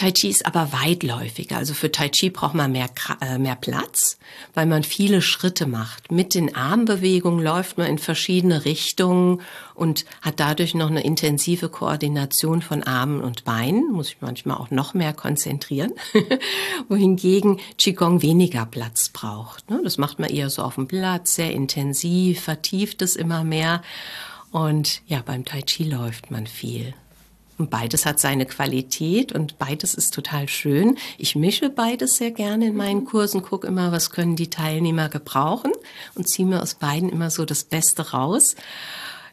[0.01, 1.59] Tai Chi ist aber weitläufiger.
[1.59, 2.89] Also für Tai Chi braucht man mehr,
[3.21, 4.17] äh, mehr Platz,
[4.55, 6.11] weil man viele Schritte macht.
[6.11, 9.43] Mit den Armbewegungen läuft man in verschiedene Richtungen
[9.75, 13.93] und hat dadurch noch eine intensive Koordination von Armen und Beinen.
[13.93, 15.93] Muss ich manchmal auch noch mehr konzentrieren.
[16.89, 19.69] Wohingegen Qigong weniger Platz braucht.
[19.69, 19.83] Ne?
[19.85, 23.83] Das macht man eher so auf dem Platz, sehr intensiv, vertieft es immer mehr.
[24.51, 26.95] Und ja, beim Tai Chi läuft man viel.
[27.61, 30.97] Und beides hat seine Qualität und beides ist total schön.
[31.19, 35.73] Ich mische beides sehr gerne in meinen Kursen, gucke immer, was können die Teilnehmer gebrauchen
[36.15, 38.57] und ziehe mir aus beiden immer so das Beste raus.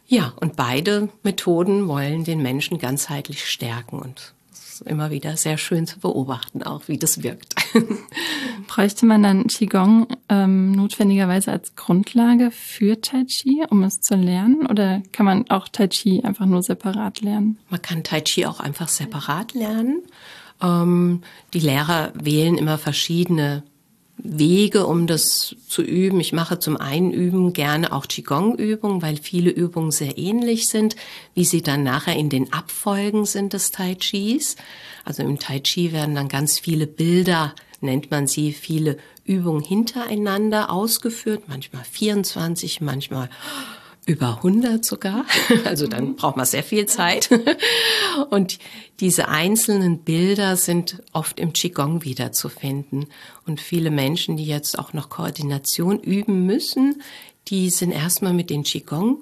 [0.06, 4.34] Ja, und beide Methoden wollen den Menschen ganzheitlich stärken und
[4.80, 7.54] immer wieder sehr schön zu beobachten, auch wie das wirkt.
[8.66, 14.66] Bräuchte man dann Qigong ähm, notwendigerweise als Grundlage für Tai Chi, um es zu lernen?
[14.66, 17.58] Oder kann man auch Tai Chi einfach nur separat lernen?
[17.70, 20.02] Man kann Tai Chi auch einfach separat lernen.
[20.62, 21.22] Ähm,
[21.54, 23.62] die Lehrer wählen immer verschiedene
[24.18, 26.20] Wege, um das zu üben.
[26.20, 30.96] Ich mache zum einen üben gerne auch Qigong-Übungen, weil viele Übungen sehr ähnlich sind,
[31.34, 34.56] wie sie dann nachher in den Abfolgen sind des Tai Chis.
[35.04, 40.70] Also im Tai Chi werden dann ganz viele Bilder, nennt man sie, viele Übungen hintereinander
[40.70, 43.30] ausgeführt, manchmal 24, manchmal
[44.08, 45.24] über 100 sogar.
[45.64, 47.28] Also dann braucht man sehr viel Zeit.
[48.30, 48.58] Und
[49.00, 53.06] diese einzelnen Bilder sind oft im Qigong wiederzufinden.
[53.46, 57.02] Und viele Menschen, die jetzt auch noch Koordination üben müssen,
[57.48, 59.18] die sind erstmal mit den Qigong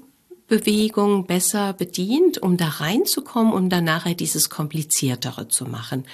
[0.46, 6.04] Bewegungen besser bedient, um da reinzukommen und dann nachher dieses Kompliziertere zu machen.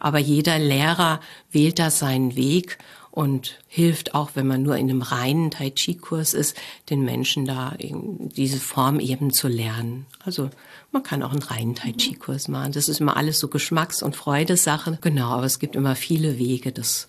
[0.00, 1.20] Aber jeder Lehrer
[1.52, 2.78] wählt da seinen Weg
[3.16, 6.54] und hilft auch, wenn man nur in einem reinen Tai Chi Kurs ist,
[6.90, 10.04] den Menschen da diese Form eben zu lernen.
[10.22, 10.50] Also
[10.92, 12.72] man kann auch einen reinen Tai Chi Kurs machen.
[12.72, 14.98] Das ist immer alles so Geschmacks- und Freudesache.
[15.00, 17.08] Genau, aber es gibt immer viele Wege, das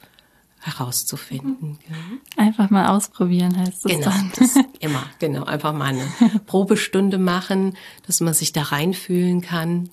[0.61, 1.77] herauszufinden.
[2.37, 4.31] Einfach mal ausprobieren heißt es genau, dann.
[4.39, 5.43] Das immer, genau.
[5.43, 6.07] Einfach mal eine
[6.45, 9.89] Probestunde machen, dass man sich da reinfühlen kann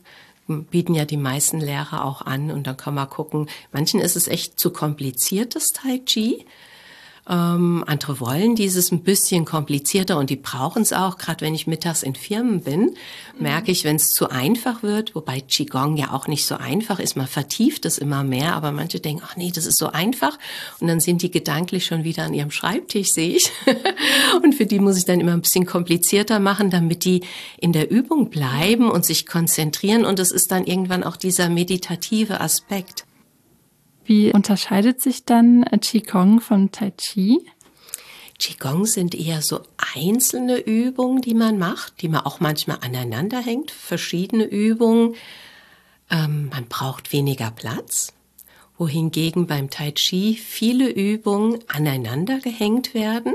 [0.46, 3.48] bieten ja die meisten Lehrer auch an und dann kann man gucken.
[3.72, 6.46] Manchen ist es echt zu kompliziert, das Tai Chi.
[7.26, 11.16] Ähm, andere wollen dieses ein bisschen komplizierter und die brauchen es auch.
[11.16, 12.96] Gerade wenn ich mittags in Firmen bin,
[13.38, 17.16] merke ich, wenn es zu einfach wird, wobei Qigong ja auch nicht so einfach ist,
[17.16, 20.38] man vertieft es immer mehr, aber manche denken, ach nee, das ist so einfach
[20.80, 23.50] und dann sind die gedanklich schon wieder an ihrem Schreibtisch, sehe ich.
[24.42, 27.22] und für die muss ich dann immer ein bisschen komplizierter machen, damit die
[27.58, 32.42] in der Übung bleiben und sich konzentrieren und es ist dann irgendwann auch dieser meditative
[32.42, 33.03] Aspekt.
[34.04, 37.38] Wie unterscheidet sich dann Qigong vom Tai Chi?
[38.38, 39.60] Qigong sind eher so
[39.94, 45.14] einzelne Übungen, die man macht, die man auch manchmal aneinander hängt, verschiedene Übungen.
[46.10, 48.12] Ähm, man braucht weniger Platz,
[48.76, 53.34] wohingegen beim Tai Chi viele Übungen aneinander gehängt werden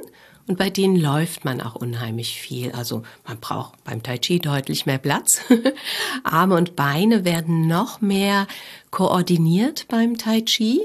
[0.50, 2.72] und bei denen läuft man auch unheimlich viel.
[2.72, 5.42] Also man braucht beim Tai Chi deutlich mehr Platz.
[6.24, 8.48] Arme und Beine werden noch mehr
[8.90, 10.82] koordiniert beim Tai Chi,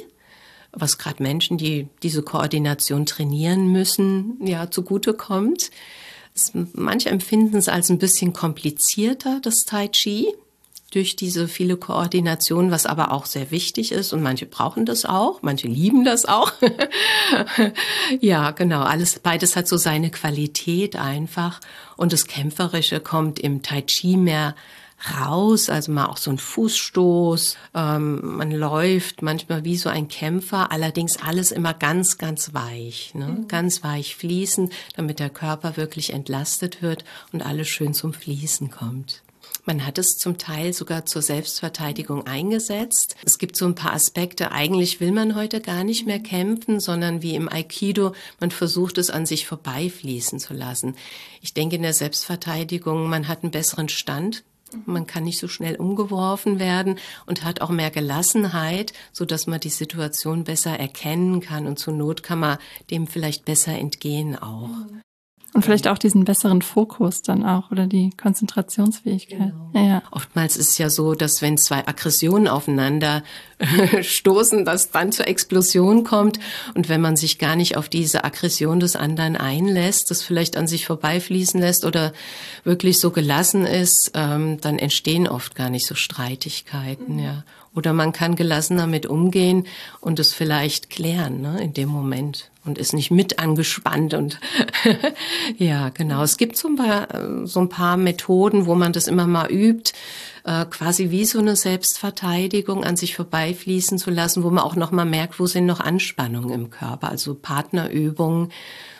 [0.71, 5.17] was gerade Menschen, die diese Koordination trainieren müssen, ja zugute.
[6.75, 10.27] Manche empfinden es als ein bisschen komplizierter, das Tai Chi
[10.95, 15.43] durch diese viele Koordination, was aber auch sehr wichtig ist und manche brauchen das auch,
[15.43, 16.53] manche lieben das auch.
[18.21, 21.61] ja, genau, alles beides hat so seine Qualität einfach
[21.97, 24.55] und das kämpferische kommt im Tai Chi mehr
[25.19, 30.71] raus, also mal auch so ein Fußstoß, ähm, man läuft manchmal wie so ein Kämpfer,
[30.71, 33.27] allerdings alles immer ganz, ganz weich, ne?
[33.27, 33.49] Mhm.
[33.49, 39.24] ganz weich fließen, damit der Körper wirklich entlastet wird und alles schön zum Fließen kommt.
[39.67, 43.17] Man hat es zum Teil sogar zur Selbstverteidigung eingesetzt.
[43.25, 44.53] Es gibt so ein paar Aspekte.
[44.53, 49.09] Eigentlich will man heute gar nicht mehr kämpfen, sondern wie im Aikido, man versucht es
[49.09, 50.97] an sich vorbeifließen zu lassen.
[51.41, 54.45] Ich denke in der Selbstverteidigung, man hat einen besseren Stand.
[54.87, 59.61] Man kann nicht so schnell umgeworfen werden und hat auch mehr Gelassenheit, so dass man
[59.61, 62.59] die Situation besser erkennen kann und zur Not kann man
[62.91, 64.69] dem vielleicht besser entgehen auch.
[65.55, 69.53] Und vielleicht auch diesen besseren Fokus dann auch oder die Konzentrationsfähigkeit.
[69.73, 69.87] Genau.
[69.87, 70.03] Ja.
[70.11, 73.23] Oftmals ist es ja so, dass wenn zwei Aggressionen aufeinander
[74.03, 76.41] stoßen, dass dann zur Explosion kommt.
[76.75, 80.67] Und wenn man sich gar nicht auf diese Aggression des anderen einlässt, das vielleicht an
[80.67, 82.13] sich vorbeifließen lässt oder
[82.65, 87.25] wirklich so gelassen ist, ähm, dann entstehen oft gar nicht so Streitigkeiten, mhm.
[87.25, 87.45] ja.
[87.75, 89.67] Oder man kann gelassen damit umgehen
[90.01, 94.41] und es vielleicht klären, ne, in dem Moment und ist nicht mit angespannt und
[95.59, 96.23] ja, genau.
[96.23, 99.93] Es gibt so ein paar, so ein paar Methoden, wo man das immer mal übt,
[100.45, 104.93] äh, quasi wie so eine Selbstverteidigung an sich vorbeifließen zu lassen, wo man auch noch
[104.93, 107.11] mal merkt, wo sind noch Anspannungen im Körper.
[107.11, 108.51] Also Partnerübungen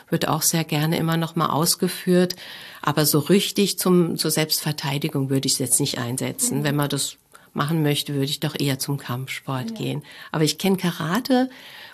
[0.09, 2.35] wird auch sehr gerne immer noch mal ausgeführt,
[2.81, 6.63] aber so richtig zum zur Selbstverteidigung würde ich es jetzt nicht einsetzen.
[6.63, 7.17] Wenn man das
[7.55, 9.77] machen möchte, würde ich doch eher zum Kampfsport ja.
[9.77, 10.03] gehen.
[10.31, 11.49] Aber ich kenne Karate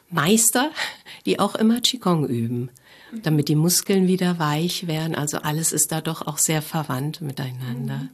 [0.10, 0.72] Meister,
[1.26, 2.70] die auch immer Qigong üben,
[3.24, 5.16] damit die Muskeln wieder weich werden.
[5.16, 8.10] Also alles ist da doch auch sehr verwandt miteinander.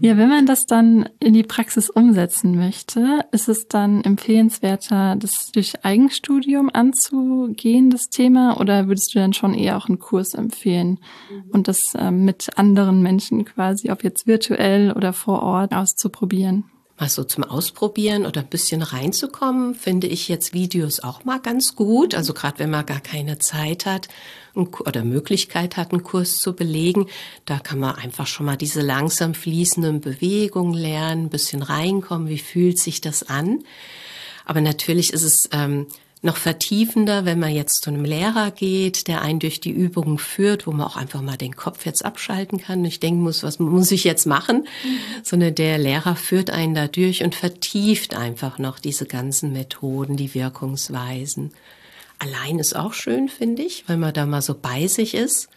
[0.00, 5.52] Ja, wenn man das dann in die Praxis umsetzen möchte, ist es dann empfehlenswerter, das
[5.52, 10.98] durch Eigenstudium anzugehen, das Thema, oder würdest du dann schon eher auch einen Kurs empfehlen
[11.52, 16.64] und das ähm, mit anderen Menschen quasi, ob jetzt virtuell oder vor Ort, auszuprobieren?
[17.02, 21.74] Mal so zum Ausprobieren oder ein bisschen reinzukommen, finde ich jetzt Videos auch mal ganz
[21.74, 22.14] gut.
[22.14, 24.06] Also gerade wenn man gar keine Zeit hat
[24.54, 27.08] oder Möglichkeit hat, einen Kurs zu belegen,
[27.44, 32.38] da kann man einfach schon mal diese langsam fließenden Bewegungen lernen, ein bisschen reinkommen, wie
[32.38, 33.64] fühlt sich das an.
[34.44, 35.88] Aber natürlich ist es ähm,
[36.22, 40.68] noch vertiefender, wenn man jetzt zu einem Lehrer geht, der einen durch die Übungen führt,
[40.68, 43.90] wo man auch einfach mal den Kopf jetzt abschalten kann, nicht denken muss, was muss
[43.90, 44.98] ich jetzt machen, mhm.
[45.24, 50.32] sondern der Lehrer führt einen da durch und vertieft einfach noch diese ganzen Methoden, die
[50.32, 51.52] Wirkungsweisen.
[52.20, 55.48] Allein ist auch schön, finde ich, weil man da mal so bei sich ist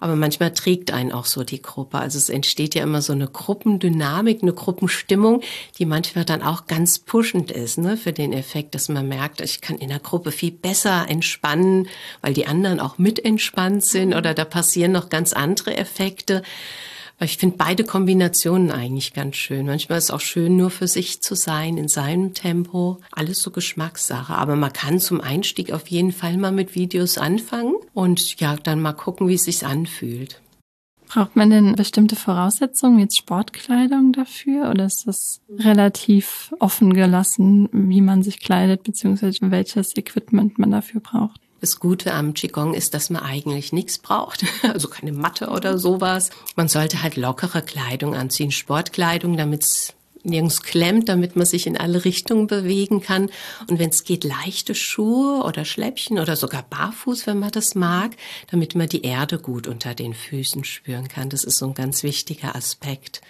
[0.00, 1.98] aber manchmal trägt einen auch so die Gruppe.
[1.98, 5.42] Also es entsteht ja immer so eine Gruppendynamik, eine Gruppenstimmung,
[5.78, 9.60] die manchmal dann auch ganz pushend ist, ne, für den Effekt, dass man merkt, ich
[9.60, 11.88] kann in der Gruppe viel besser entspannen,
[12.20, 16.42] weil die anderen auch mit entspannt sind oder da passieren noch ganz andere Effekte.
[17.20, 19.66] Ich finde beide Kombinationen eigentlich ganz schön.
[19.66, 23.00] Manchmal ist es auch schön, nur für sich zu sein, in seinem Tempo.
[23.10, 24.34] Alles so Geschmackssache.
[24.34, 28.80] Aber man kann zum Einstieg auf jeden Fall mal mit Videos anfangen und ja, dann
[28.80, 30.40] mal gucken, wie es sich anfühlt.
[31.08, 38.02] Braucht man denn bestimmte Voraussetzungen, jetzt Sportkleidung dafür, oder ist das relativ offen gelassen, wie
[38.02, 41.40] man sich kleidet, beziehungsweise welches Equipment man dafür braucht?
[41.60, 46.30] Das Gute am Qigong ist, dass man eigentlich nichts braucht, also keine Matte oder sowas.
[46.56, 49.94] Man sollte halt lockere Kleidung anziehen, Sportkleidung, damit es
[50.24, 53.30] nirgends klemmt, damit man sich in alle Richtungen bewegen kann.
[53.68, 58.12] Und wenn es geht, leichte Schuhe oder Schläppchen oder sogar barfuß, wenn man das mag,
[58.50, 61.30] damit man die Erde gut unter den Füßen spüren kann.
[61.30, 63.20] Das ist so ein ganz wichtiger Aspekt.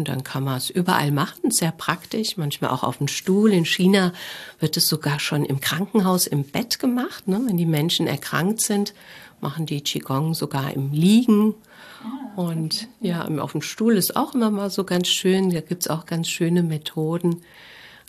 [0.00, 3.52] Und dann kann man es überall machen, sehr praktisch, manchmal auch auf dem Stuhl.
[3.52, 4.14] In China
[4.58, 7.28] wird es sogar schon im Krankenhaus im Bett gemacht.
[7.28, 7.38] Ne?
[7.46, 8.94] Wenn die Menschen erkrankt sind,
[9.42, 11.54] machen die Qigong sogar im Liegen.
[12.02, 15.50] Ah, Und ja, auf dem Stuhl ist auch immer mal so ganz schön.
[15.50, 17.42] Da gibt's auch ganz schöne Methoden.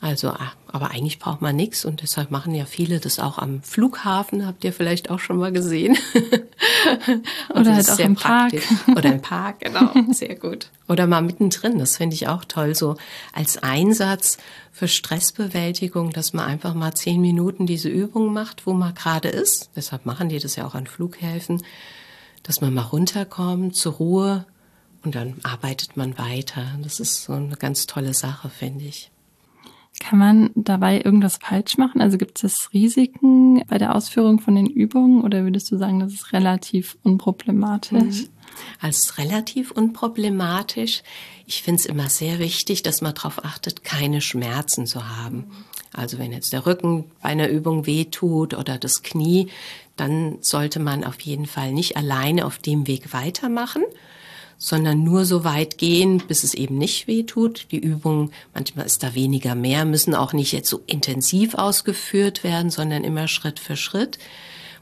[0.04, 3.62] Also, ah, aber eigentlich braucht man nichts und deshalb machen ja viele das auch am
[3.62, 5.96] Flughafen, habt ihr vielleicht auch schon mal gesehen.
[7.54, 8.66] Oder halt auch im praktisch.
[8.66, 8.98] Park.
[8.98, 10.72] Oder im Park, genau, sehr gut.
[10.90, 12.98] Oder mal mittendrin, das finde ich auch toll, so
[13.32, 14.40] als Einsatz
[14.72, 19.70] für Stressbewältigung, dass man einfach mal zehn Minuten diese Übung macht, wo man gerade ist.
[19.76, 21.62] Deshalb machen die das ja auch an Flughäfen,
[22.42, 24.46] dass man mal runterkommt, zur Ruhe
[25.04, 26.66] und dann arbeitet man weiter.
[26.82, 29.12] Das ist so eine ganz tolle Sache, finde ich.
[30.02, 32.02] Kann man dabei irgendwas falsch machen?
[32.02, 36.12] Also gibt es Risiken bei der Ausführung von den Übungen oder würdest du sagen, das
[36.12, 38.24] ist relativ unproblematisch?
[38.24, 38.30] Mhm.
[38.82, 41.04] Als relativ unproblematisch.
[41.46, 45.46] Ich finde es immer sehr wichtig, dass man darauf achtet, keine Schmerzen zu haben.
[45.94, 49.50] Also wenn jetzt der Rücken bei einer Übung wehtut oder das Knie,
[49.98, 53.84] dann sollte man auf jeden Fall nicht alleine auf dem Weg weitermachen,
[54.64, 57.66] sondern nur so weit gehen, bis es eben nicht weh tut.
[57.72, 62.70] Die Übungen, manchmal ist da weniger mehr, müssen auch nicht jetzt so intensiv ausgeführt werden,
[62.70, 64.20] sondern immer Schritt für Schritt.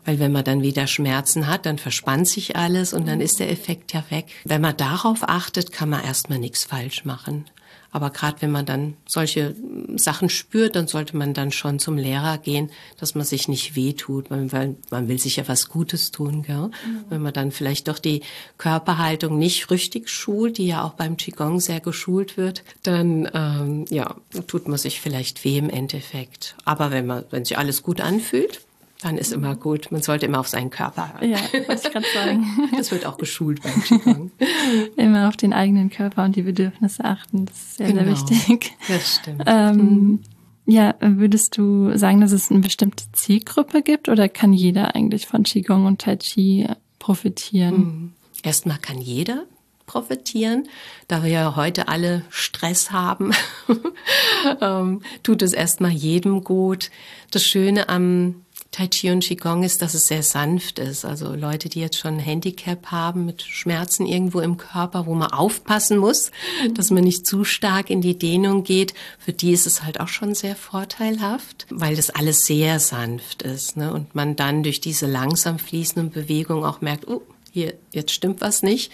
[0.04, 3.50] Weil wenn man dann wieder Schmerzen hat, dann verspannt sich alles und dann ist der
[3.50, 4.26] Effekt ja weg.
[4.44, 7.46] Wenn man darauf achtet, kann man erstmal nichts falsch machen.
[7.92, 9.56] Aber gerade wenn man dann solche
[9.96, 14.30] Sachen spürt, dann sollte man dann schon zum Lehrer gehen, dass man sich nicht wehtut.
[14.30, 16.44] Man, weil man will sich ja was Gutes tun.
[16.44, 16.68] Gell?
[16.68, 16.72] Mhm.
[17.10, 18.22] Wenn man dann vielleicht doch die
[18.58, 24.16] Körperhaltung nicht richtig schult, die ja auch beim Qigong sehr geschult wird, dann ähm, ja,
[24.48, 26.56] tut man sich vielleicht weh im Endeffekt.
[26.66, 28.62] Aber wenn man, wenn sich alles gut anfühlt,
[29.02, 29.92] dann ist immer gut.
[29.92, 31.32] Man sollte immer auf seinen Körper hören.
[31.32, 32.46] Ja, wollte ich gerade sagen.
[32.78, 34.32] Das wird auch geschult beim Qigong.
[34.98, 37.46] immer auf den eigenen Körper und die Bedürfnisse achten.
[37.46, 38.74] Das ist sehr, genau, sehr wichtig.
[38.88, 39.44] Das stimmt.
[39.46, 40.20] Ähm, mhm.
[40.66, 45.44] Ja, würdest du sagen, dass es eine bestimmte Zielgruppe gibt oder kann jeder eigentlich von
[45.44, 46.68] Qigong und Tai Chi
[47.00, 47.76] profitieren?
[47.76, 48.14] Mhm.
[48.44, 49.46] Erstmal kann jeder
[49.90, 50.68] profitieren,
[51.08, 53.32] da wir ja heute alle Stress haben,
[54.62, 56.92] ähm, tut es erstmal jedem gut.
[57.32, 61.04] Das Schöne am Tai Chi und Qigong ist, dass es sehr sanft ist.
[61.04, 65.32] Also Leute, die jetzt schon ein Handicap haben mit Schmerzen irgendwo im Körper, wo man
[65.32, 66.32] aufpassen muss,
[66.76, 70.08] dass man nicht zu stark in die Dehnung geht, für die ist es halt auch
[70.08, 73.76] schon sehr vorteilhaft, weil das alles sehr sanft ist.
[73.76, 73.92] Ne?
[73.92, 78.62] Und man dann durch diese langsam fließenden Bewegungen auch merkt, oh, hier, jetzt stimmt was
[78.62, 78.92] nicht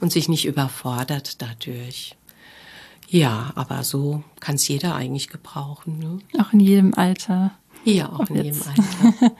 [0.00, 2.16] und sich nicht überfordert dadurch.
[3.10, 5.98] Ja, aber so kann es jeder eigentlich gebrauchen.
[5.98, 6.18] Ne?
[6.40, 7.52] Auch in jedem Alter.
[7.84, 9.32] Ja, auch in jedem Alter.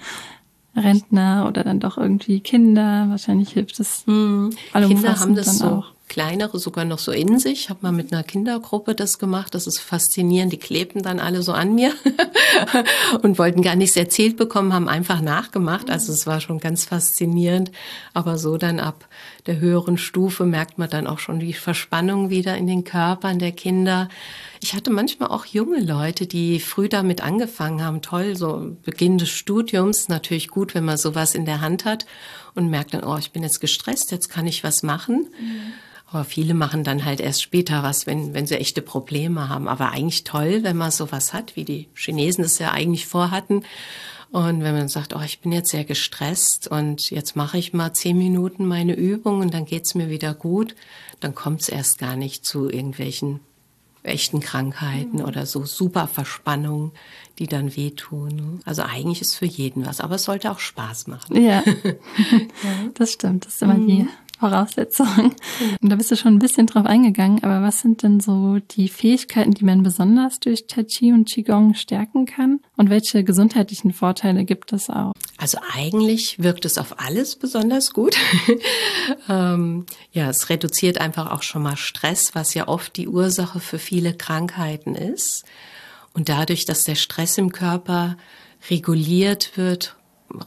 [0.76, 3.06] Rentner oder dann doch irgendwie Kinder.
[3.08, 4.04] Wahrscheinlich hilft es.
[4.06, 4.50] Hm.
[4.72, 5.92] Kinder haben das so auch.
[6.08, 7.64] Kleinere sogar noch so in sich.
[7.64, 9.54] Ich habe mal mit einer Kindergruppe das gemacht.
[9.54, 10.52] Das ist faszinierend.
[10.52, 11.92] Die klebten dann alle so an mir
[13.22, 15.90] und wollten gar nichts erzählt bekommen, haben einfach nachgemacht.
[15.90, 17.70] Also es war schon ganz faszinierend.
[18.14, 19.06] Aber so dann ab
[19.46, 23.52] der höheren Stufe merkt man dann auch schon die Verspannung wieder in den Körpern der
[23.52, 24.08] Kinder.
[24.60, 28.02] Ich hatte manchmal auch junge Leute, die früh damit angefangen haben.
[28.02, 30.08] Toll, so Beginn des Studiums.
[30.08, 32.06] Natürlich gut, wenn man sowas in der Hand hat
[32.54, 35.28] und merkt dann, oh, ich bin jetzt gestresst, jetzt kann ich was machen.
[35.40, 35.72] Mhm.
[36.10, 39.68] Aber viele machen dann halt erst später was, wenn, wenn sie echte Probleme haben.
[39.68, 43.64] Aber eigentlich toll, wenn man sowas hat, wie die Chinesen das ja eigentlich vorhatten.
[44.30, 47.92] Und wenn man sagt, oh, ich bin jetzt sehr gestresst und jetzt mache ich mal
[47.92, 50.74] zehn Minuten meine Übung und dann geht's mir wieder gut,
[51.20, 53.40] dann kommt's erst gar nicht zu irgendwelchen
[54.02, 55.24] echten Krankheiten mhm.
[55.24, 56.92] oder so super Verspannungen,
[57.38, 58.28] die dann wehtun.
[58.28, 58.60] Ne?
[58.64, 61.42] Also eigentlich ist für jeden was, aber es sollte auch Spaß machen.
[61.42, 61.62] Ja,
[62.94, 63.46] das stimmt.
[63.46, 63.86] Das ist immer mhm.
[63.86, 65.34] die Voraussetzung.
[65.80, 68.88] Und da bist du schon ein bisschen drauf eingegangen, aber was sind denn so die
[68.88, 72.60] Fähigkeiten, die man besonders durch Tai Chi und Qigong stärken kann?
[72.76, 75.12] Und welche gesundheitlichen Vorteile gibt es auch?
[75.38, 78.16] Also eigentlich wirkt es auf alles besonders gut.
[79.28, 83.78] ähm, ja, es reduziert einfach auch schon mal Stress, was ja oft die Ursache für
[83.78, 85.44] viele Krankheiten ist.
[86.14, 88.16] Und dadurch, dass der Stress im Körper
[88.70, 89.94] reguliert wird,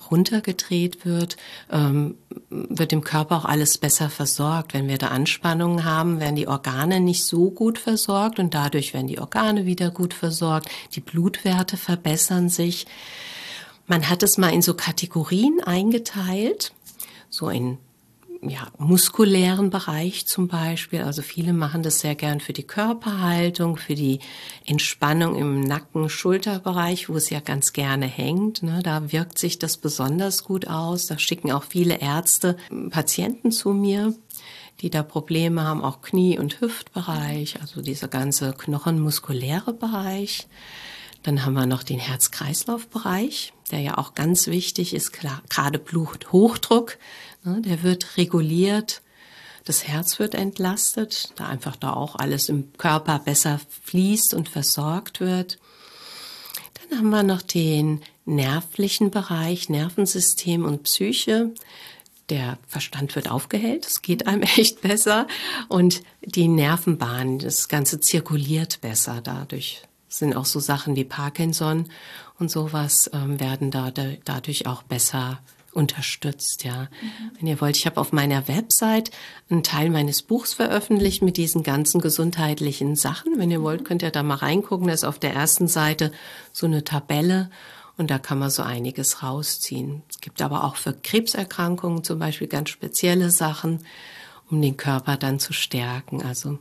[0.10, 1.38] runtergedreht wird,
[1.72, 2.16] ähm,
[2.50, 4.74] wird im Körper auch alles besser versorgt.
[4.74, 9.08] Wenn wir da Anspannungen haben, werden die Organe nicht so gut versorgt und dadurch werden
[9.08, 10.70] die Organe wieder gut versorgt.
[10.94, 12.86] Die Blutwerte verbessern sich.
[13.88, 16.74] Man hat es mal in so Kategorien eingeteilt,
[17.30, 17.78] so in
[18.44, 21.02] ja, muskulären Bereich zum Beispiel.
[21.02, 24.20] Also viele machen das sehr gern für die Körperhaltung, für die
[24.66, 28.64] Entspannung im Nacken-Schulterbereich, wo es ja ganz gerne hängt.
[28.64, 28.82] Ne?
[28.84, 31.08] Da wirkt sich das besonders gut aus.
[31.08, 32.58] Da schicken auch viele Ärzte
[32.90, 34.16] Patienten zu mir,
[34.82, 40.48] die da Probleme haben, auch Knie- und Hüftbereich, also dieser ganze knochenmuskuläre Bereich.
[41.24, 46.98] Dann haben wir noch den Herz-Kreislauf-Bereich, der ja auch ganz wichtig ist, gerade Bluthochdruck
[47.44, 49.02] Ne, der wird reguliert,
[49.66, 55.20] das Herz wird entlastet, da einfach da auch alles im Körper besser fließt und versorgt
[55.20, 55.58] wird.
[56.90, 61.52] Dann haben wir noch den nervlichen Bereich, Nervensystem und Psyche.
[62.30, 65.28] Der Verstand wird aufgehellt, es geht einem echt besser.
[65.68, 69.82] Und die Nervenbahn, das Ganze zirkuliert besser dadurch.
[70.12, 71.86] Sind auch so Sachen wie Parkinson
[72.40, 75.40] und sowas ähm, werden da, da, dadurch auch besser
[75.74, 76.84] unterstützt, ja.
[77.02, 77.32] Mhm.
[77.40, 79.12] Wenn ihr wollt, ich habe auf meiner Website
[79.50, 83.40] einen Teil meines Buchs veröffentlicht mit diesen ganzen gesundheitlichen Sachen.
[83.40, 84.88] Wenn ihr wollt, könnt ihr da mal reingucken.
[84.88, 86.12] Da ist auf der ersten Seite
[86.52, 87.50] so eine Tabelle
[87.98, 90.04] und da kann man so einiges rausziehen.
[90.10, 93.86] Es gibt aber auch für Krebserkrankungen zum Beispiel ganz spezielle Sachen,
[94.50, 96.22] um den Körper dann zu stärken.
[96.22, 96.60] Also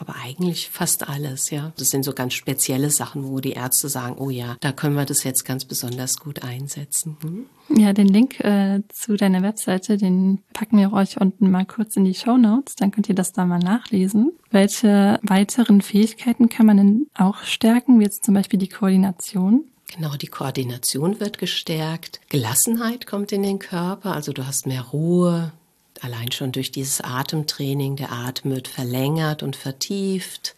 [0.00, 1.72] aber eigentlich fast alles, ja.
[1.76, 5.04] Das sind so ganz spezielle Sachen, wo die Ärzte sagen, oh ja, da können wir
[5.04, 7.16] das jetzt ganz besonders gut einsetzen.
[7.20, 7.46] Hm?
[7.78, 12.04] Ja, den Link äh, zu deiner Webseite, den packen wir euch unten mal kurz in
[12.04, 14.32] die Show Notes, dann könnt ihr das da mal nachlesen.
[14.50, 19.64] Welche weiteren Fähigkeiten kann man denn auch stärken, wie jetzt zum Beispiel die Koordination?
[19.94, 22.20] Genau, die Koordination wird gestärkt.
[22.28, 25.52] Gelassenheit kommt in den Körper, also du hast mehr Ruhe,
[26.00, 30.54] Allein schon durch dieses Atemtraining, der Atem wird verlängert und vertieft.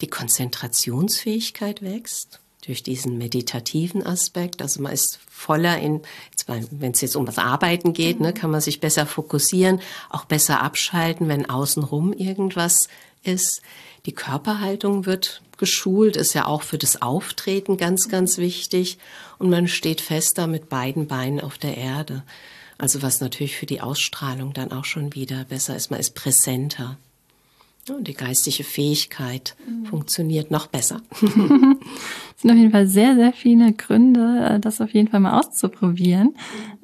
[0.00, 4.62] Die Konzentrationsfähigkeit wächst durch diesen meditativen Aspekt.
[4.62, 6.02] Also man ist voller in,
[6.46, 10.62] wenn es jetzt um das Arbeiten geht, ne, kann man sich besser fokussieren, auch besser
[10.62, 12.88] abschalten, wenn außenrum irgendwas
[13.22, 13.62] ist.
[14.06, 18.98] Die Körperhaltung wird geschult, ist ja auch für das Auftreten ganz, ganz wichtig.
[19.38, 22.24] Und man steht fester mit beiden Beinen auf der Erde.
[22.78, 25.90] Also was natürlich für die Ausstrahlung dann auch schon wieder besser ist.
[25.90, 26.98] Man ist präsenter.
[27.88, 29.86] Und die geistige Fähigkeit mhm.
[29.86, 31.02] funktioniert noch besser.
[32.36, 36.34] Sind auf jeden Fall sehr, sehr viele Gründe, äh, das auf jeden Fall mal auszuprobieren.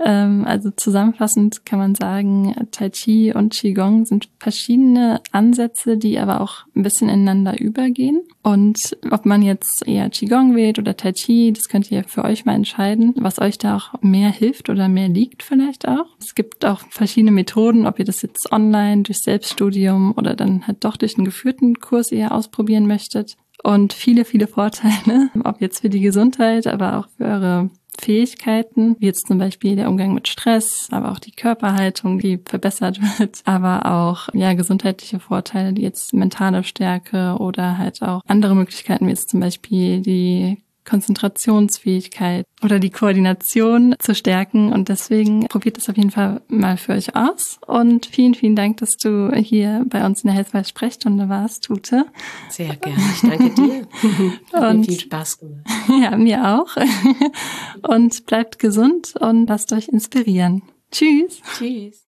[0.04, 6.40] Ähm, also zusammenfassend kann man sagen, Tai Chi und Qigong sind verschiedene Ansätze, die aber
[6.40, 8.22] auch ein bisschen ineinander übergehen.
[8.42, 12.44] Und ob man jetzt eher Qigong wählt oder Tai Chi, das könnt ihr für euch
[12.44, 16.06] mal entscheiden, was euch da auch mehr hilft oder mehr liegt vielleicht auch.
[16.20, 20.84] Es gibt auch verschiedene Methoden, ob ihr das jetzt online, durch Selbststudium oder dann halt
[20.84, 23.36] doch durch einen geführten Kurs eher ausprobieren möchtet.
[23.62, 29.06] Und viele, viele Vorteile, ob jetzt für die Gesundheit, aber auch für eure Fähigkeiten, wie
[29.06, 33.86] jetzt zum Beispiel der Umgang mit Stress, aber auch die Körperhaltung, die verbessert wird, aber
[33.86, 39.30] auch ja gesundheitliche Vorteile, die jetzt mentale Stärke oder halt auch andere Möglichkeiten, wie jetzt
[39.30, 44.72] zum Beispiel die Konzentrationsfähigkeit oder die Koordination zu stärken.
[44.72, 47.58] Und deswegen probiert das auf jeden Fall mal für euch aus.
[47.66, 52.06] Und vielen, vielen Dank, dass du hier bei uns in der Healthwise Sprechstunde warst, Tute.
[52.50, 53.02] Sehr gerne.
[53.14, 53.86] Ich danke dir.
[54.52, 55.66] Hat mir viel Spaß gemacht.
[56.00, 56.76] Ja, mir auch.
[57.82, 60.62] Und bleibt gesund und lasst euch inspirieren.
[60.90, 61.40] Tschüss.
[61.56, 62.07] Tschüss.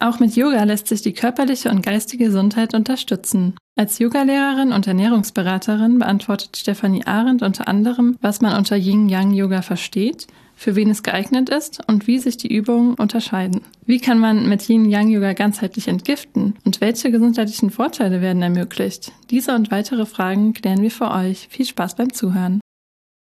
[0.00, 3.54] Auch mit Yoga lässt sich die körperliche und geistige Gesundheit unterstützen.
[3.76, 10.76] Als Yogalehrerin und Ernährungsberaterin beantwortet Stefanie Arendt unter anderem, was man unter Yin-Yang-Yoga versteht, für
[10.76, 13.62] wen es geeignet ist und wie sich die Übungen unterscheiden.
[13.84, 19.12] Wie kann man mit Yin-Yang-Yoga ganzheitlich entgiften und welche gesundheitlichen Vorteile werden ermöglicht?
[19.30, 21.48] Diese und weitere Fragen klären wir für euch.
[21.50, 22.60] Viel Spaß beim Zuhören.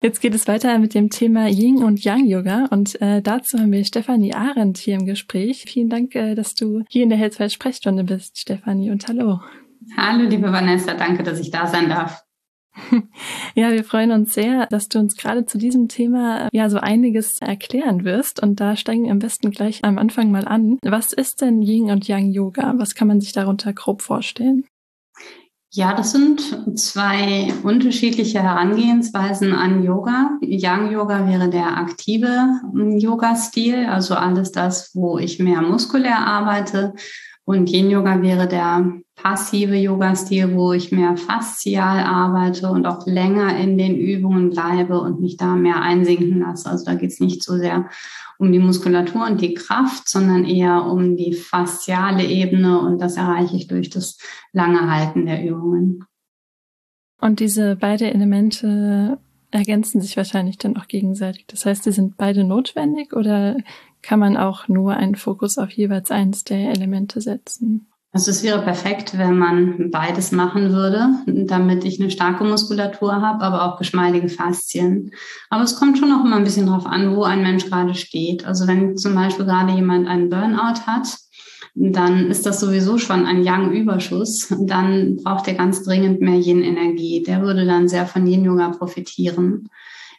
[0.03, 3.71] Jetzt geht es weiter mit dem Thema Yin und Yang Yoga und äh, dazu haben
[3.71, 5.65] wir Stefanie Arendt hier im Gespräch.
[5.69, 9.41] Vielen Dank, äh, dass du hier in der Healthwise Sprechstunde bist, Stefanie und hallo.
[9.99, 12.25] Hallo, liebe Vanessa, danke, dass ich da sein darf.
[13.55, 17.39] Ja, wir freuen uns sehr, dass du uns gerade zu diesem Thema ja so einiges
[17.41, 18.41] erklären wirst.
[18.43, 20.79] Und da steigen wir am besten gleich am Anfang mal an.
[20.83, 22.75] Was ist denn Yin und Yang Yoga?
[22.77, 24.65] Was kann man sich darunter grob vorstellen?
[25.73, 26.41] Ja, das sind
[26.77, 30.31] zwei unterschiedliche Herangehensweisen an Yoga.
[30.41, 36.95] Yang Yoga wäre der aktive Yoga-Stil, also alles das, wo ich mehr muskulär arbeite.
[37.45, 43.57] Und Yin Yoga wäre der passive Yoga-Stil, wo ich mehr faszial arbeite und auch länger
[43.57, 46.71] in den Übungen bleibe und mich da mehr einsinken lasse.
[46.71, 47.89] Also da geht es nicht so sehr
[48.39, 53.57] um die Muskulatur und die Kraft, sondern eher um die fasziale Ebene und das erreiche
[53.57, 54.19] ich durch das
[54.53, 56.05] lange Halten der Übungen.
[57.21, 59.19] Und diese beiden Elemente
[59.51, 61.47] ergänzen sich wahrscheinlich dann auch gegenseitig.
[61.49, 63.59] Das heißt, sie sind beide notwendig oder
[64.01, 67.90] kann man auch nur einen Fokus auf jeweils eins der Elemente setzen?
[68.13, 73.45] Also es wäre perfekt, wenn man beides machen würde, damit ich eine starke Muskulatur habe,
[73.45, 75.13] aber auch geschmeidige Faszien.
[75.49, 78.45] Aber es kommt schon auch immer ein bisschen drauf an, wo ein Mensch gerade steht.
[78.45, 81.19] Also wenn zum Beispiel gerade jemand einen Burnout hat,
[81.75, 84.53] dann ist das sowieso schon ein Yang-Überschuss.
[84.61, 87.23] Dann braucht er ganz dringend mehr Yin-Energie.
[87.25, 89.69] Der würde dann sehr von Yin-Yoga profitieren.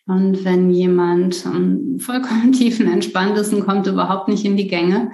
[0.07, 5.11] Und wenn jemand ähm, vollkommen tiefenentspannt ist und kommt überhaupt nicht in die Gänge,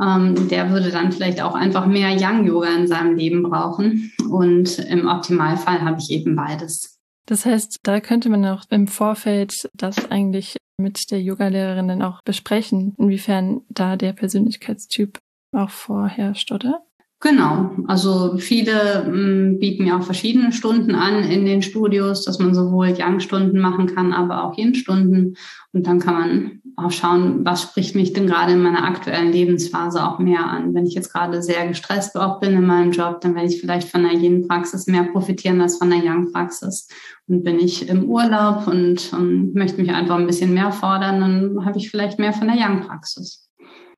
[0.00, 4.12] ähm, der würde dann vielleicht auch einfach mehr Yang-Yoga in seinem Leben brauchen.
[4.30, 6.98] Und im Optimalfall habe ich eben beides.
[7.26, 12.22] Das heißt, da könnte man auch im Vorfeld das eigentlich mit der Yogalehrerin dann auch
[12.22, 15.18] besprechen, inwiefern da der Persönlichkeitstyp
[15.52, 16.85] auch vorherrscht, oder?
[17.20, 22.54] Genau, also viele m, bieten ja auch verschiedene Stunden an in den Studios, dass man
[22.54, 25.34] sowohl Young-Stunden machen kann, aber auch Yin-Stunden.
[25.72, 30.06] Und dann kann man auch schauen, was spricht mich denn gerade in meiner aktuellen Lebensphase
[30.06, 30.74] auch mehr an.
[30.74, 33.88] Wenn ich jetzt gerade sehr gestresst auch bin in meinem Job, dann werde ich vielleicht
[33.88, 36.88] von der Yin-Praxis mehr profitieren als von der Yang-Praxis.
[37.28, 41.64] Und bin ich im Urlaub und um, möchte mich einfach ein bisschen mehr fordern, dann
[41.64, 43.48] habe ich vielleicht mehr von der Yang-Praxis.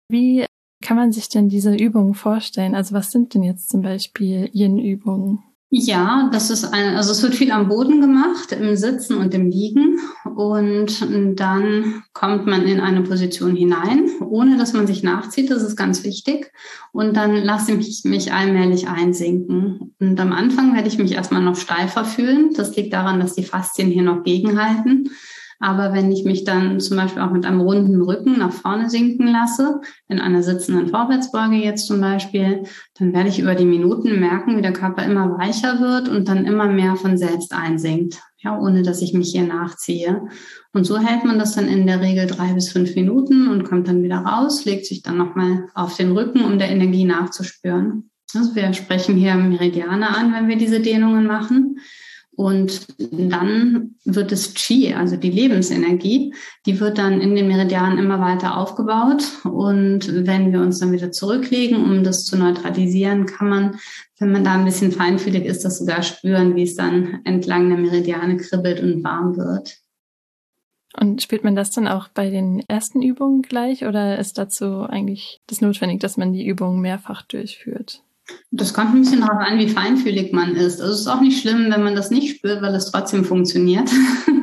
[0.09, 0.47] Wie
[0.83, 2.75] kann man sich denn diese Übungen vorstellen?
[2.75, 5.43] Also was sind denn jetzt zum Beispiel Yin-Übungen?
[5.71, 9.51] Ja, das ist ein, also es wird viel am Boden gemacht, im Sitzen und im
[9.51, 9.99] Liegen.
[10.25, 11.07] Und
[11.39, 15.51] dann kommt man in eine Position hinein, ohne dass man sich nachzieht.
[15.51, 16.53] Das ist ganz wichtig.
[16.93, 19.95] Und dann lasse ich mich allmählich einsinken.
[20.01, 22.55] Und am Anfang werde ich mich erstmal noch steifer fühlen.
[22.57, 25.11] Das liegt daran, dass die Faszien hier noch gegenhalten.
[25.61, 29.27] Aber wenn ich mich dann zum Beispiel auch mit einem runden Rücken nach vorne sinken
[29.27, 32.63] lasse, in einer sitzenden Vorwärtsbeuge jetzt zum Beispiel,
[32.99, 36.45] dann werde ich über die Minuten merken, wie der Körper immer weicher wird und dann
[36.45, 40.29] immer mehr von selbst einsinkt, ja, ohne dass ich mich hier nachziehe.
[40.73, 43.89] Und so hält man das dann in der Regel drei bis fünf Minuten und kommt
[43.89, 48.11] dann wieder raus, legt sich dann nochmal auf den Rücken, um der Energie nachzuspüren.
[48.35, 51.79] Also wir sprechen hier Meridiane an, wenn wir diese Dehnungen machen.
[52.39, 56.33] Und dann wird das Qi, also die Lebensenergie,
[56.67, 59.25] die wird dann in den Meridianen immer weiter aufgebaut.
[59.43, 63.81] Und wenn wir uns dann wieder zurücklegen, um das zu neutralisieren, kann man,
[64.21, 67.79] wenn man da ein bisschen feinfühlig ist, das sogar spüren, wie es dann entlang der
[67.79, 69.77] Meridiane kribbelt und warm wird.
[70.97, 75.41] Und spielt man das dann auch bei den ersten Übungen gleich oder ist dazu eigentlich
[75.49, 78.05] das notwendig, dass man die Übungen mehrfach durchführt?
[78.51, 80.81] Das kommt ein bisschen darauf an, wie feinfühlig man ist.
[80.81, 83.91] Also es ist auch nicht schlimm, wenn man das nicht spürt, weil es trotzdem funktioniert.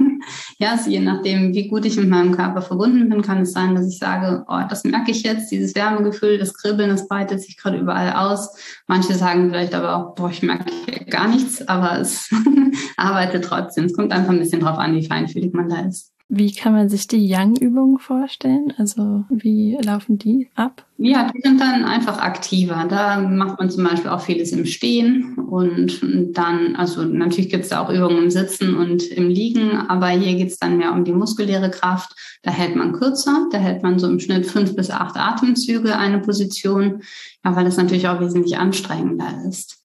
[0.60, 3.76] ja, also je nachdem, wie gut ich mit meinem Körper verbunden bin, kann es sein,
[3.76, 7.58] dass ich sage, oh, das merke ich jetzt, dieses Wärmegefühl, das Kribbeln, das breitet sich
[7.58, 8.56] gerade überall aus.
[8.88, 10.66] Manche sagen vielleicht aber auch, boah, ich merke
[11.10, 12.30] gar nichts, aber es
[12.98, 13.86] arbeitet trotzdem.
[13.86, 16.15] Es kommt einfach ein bisschen darauf an, wie feinfühlig man da ist.
[16.28, 18.74] Wie kann man sich die Yang-Übungen vorstellen?
[18.78, 20.84] Also wie laufen die ab?
[20.98, 22.88] Ja, die sind dann einfach aktiver.
[22.90, 26.02] Da macht man zum Beispiel auch vieles im Stehen und
[26.36, 30.36] dann, also natürlich gibt es da auch Übungen im Sitzen und im Liegen, aber hier
[30.36, 32.16] geht es dann mehr um die muskuläre Kraft.
[32.42, 36.20] Da hält man kürzer, da hält man so im Schnitt fünf bis acht Atemzüge eine
[36.20, 37.02] Position,
[37.44, 39.85] ja, weil das natürlich auch wesentlich anstrengender ist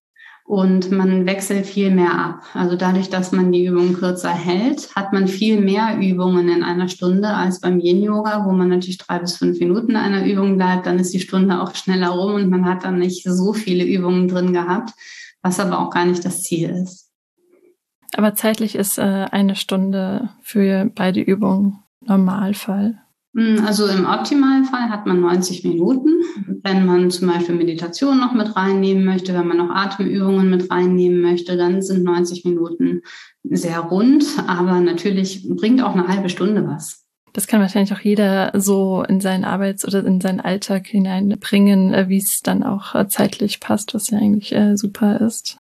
[0.51, 2.43] und man wechselt viel mehr ab.
[2.55, 6.89] Also dadurch, dass man die Übungen kürzer hält, hat man viel mehr Übungen in einer
[6.89, 10.87] Stunde als beim Yin-Yoga, wo man natürlich drei bis fünf Minuten in einer Übung bleibt.
[10.87, 14.27] Dann ist die Stunde auch schneller rum und man hat dann nicht so viele Übungen
[14.27, 14.91] drin gehabt,
[15.41, 17.13] was aber auch gar nicht das Ziel ist.
[18.17, 22.99] Aber zeitlich ist äh, eine Stunde für beide Übungen Normalfall.
[23.35, 26.21] Hm, also im Optimalfall hat man 90 Minuten.
[26.63, 31.21] Wenn man zum Beispiel Meditation noch mit reinnehmen möchte, wenn man noch Atemübungen mit reinnehmen
[31.21, 33.03] möchte, dann sind 90 Minuten
[33.45, 34.25] sehr rund.
[34.47, 37.07] Aber natürlich bringt auch eine halbe Stunde was.
[37.33, 42.09] Das kann wahrscheinlich auch jeder so in seinen Arbeits- oder in seinen Alltag hineinbringen, äh,
[42.09, 45.60] wie es dann auch äh, zeitlich passt, was ja eigentlich äh, super ist.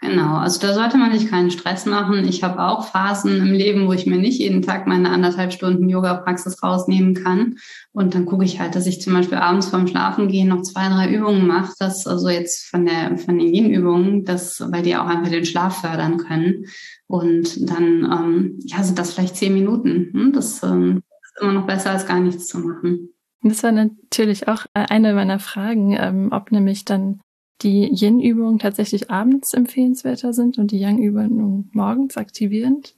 [0.00, 2.26] Genau, also da sollte man sich keinen Stress machen.
[2.28, 5.88] Ich habe auch Phasen im Leben, wo ich mir nicht jeden Tag meine anderthalb Stunden
[5.88, 7.56] Yoga-Praxis rausnehmen kann.
[7.90, 11.12] Und dann gucke ich halt, dass ich zum Beispiel abends vorm Schlafengehen noch zwei, drei
[11.12, 11.72] Übungen mache.
[11.80, 15.80] Das also jetzt von der von den Yin-Übungen, das, weil die auch einfach den Schlaf
[15.80, 16.66] fördern können.
[17.08, 20.10] Und dann ähm, ja, sind das vielleicht zehn Minuten.
[20.12, 20.32] Hm?
[20.32, 23.08] Das ähm, ist immer noch besser, als gar nichts zu machen.
[23.42, 27.20] Das war natürlich auch eine meiner Fragen, ähm, ob nämlich dann
[27.62, 32.94] die Yin-Übungen tatsächlich abends empfehlenswerter sind und die Yang-Übungen morgens aktivierend?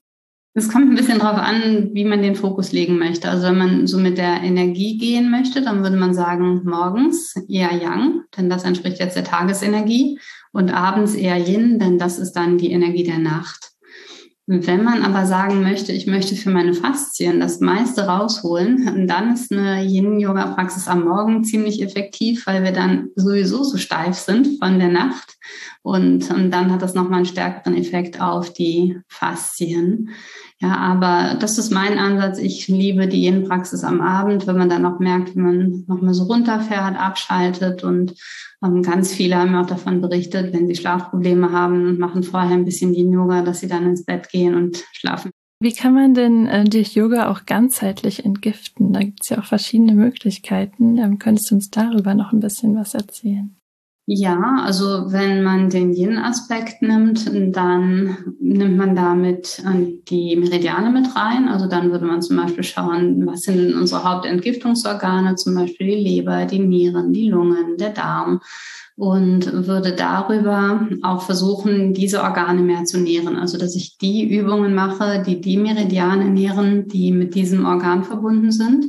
[0.52, 3.30] Es kommt ein bisschen darauf an, wie man den Fokus legen möchte.
[3.30, 7.72] Also wenn man so mit der Energie gehen möchte, dann würde man sagen, morgens eher
[7.72, 10.18] Yang, denn das entspricht jetzt der Tagesenergie,
[10.52, 13.72] und abends eher Yin, denn das ist dann die Energie der Nacht.
[14.52, 19.52] Wenn man aber sagen möchte, ich möchte für meine Faszien das meiste rausholen, dann ist
[19.52, 24.88] eine Yin-Yoga-Praxis am Morgen ziemlich effektiv, weil wir dann sowieso so steif sind von der
[24.88, 25.38] Nacht.
[25.82, 30.10] Und, und dann hat das nochmal einen stärkeren Effekt auf die Faszien.
[30.60, 32.38] Ja, aber das ist mein Ansatz.
[32.38, 36.24] Ich liebe die Yin-Praxis am Abend, wenn man dann noch merkt, wie man nochmal so
[36.24, 37.82] runterfährt, abschaltet.
[37.82, 38.14] Und
[38.62, 42.92] ähm, ganz viele haben auch davon berichtet, wenn sie Schlafprobleme haben, machen vorher ein bisschen
[42.92, 45.30] Yin-Yoga, dass sie dann ins Bett gehen und schlafen.
[45.62, 48.92] Wie kann man denn äh, durch Yoga auch ganzheitlich entgiften?
[48.92, 50.98] Da gibt es ja auch verschiedene Möglichkeiten.
[50.98, 53.59] Ähm, könntest du uns darüber noch ein bisschen was erzählen?
[54.12, 61.14] Ja, also wenn man den Yin-Aspekt nimmt, dann nimmt man damit äh, die Meridiane mit
[61.14, 61.46] rein.
[61.48, 66.44] Also dann würde man zum Beispiel schauen, was sind unsere Hauptentgiftungsorgane, zum Beispiel die Leber,
[66.46, 68.40] die Nieren, die Lungen, der Darm
[68.96, 73.36] und würde darüber auch versuchen, diese Organe mehr zu nähren.
[73.36, 78.50] Also dass ich die Übungen mache, die die Meridiane nähren, die mit diesem Organ verbunden
[78.50, 78.86] sind,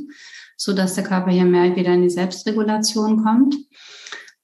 [0.56, 3.54] so dass der Körper hier mehr wieder in die Selbstregulation kommt.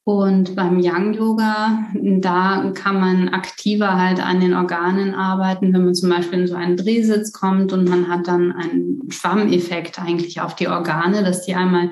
[0.09, 5.95] Und beim Yang Yoga, da kann man aktiver halt an den Organen arbeiten, wenn man
[5.95, 10.57] zum Beispiel in so einen Drehsitz kommt und man hat dann einen Schwammeffekt eigentlich auf
[10.57, 11.91] die Organe, dass die einmal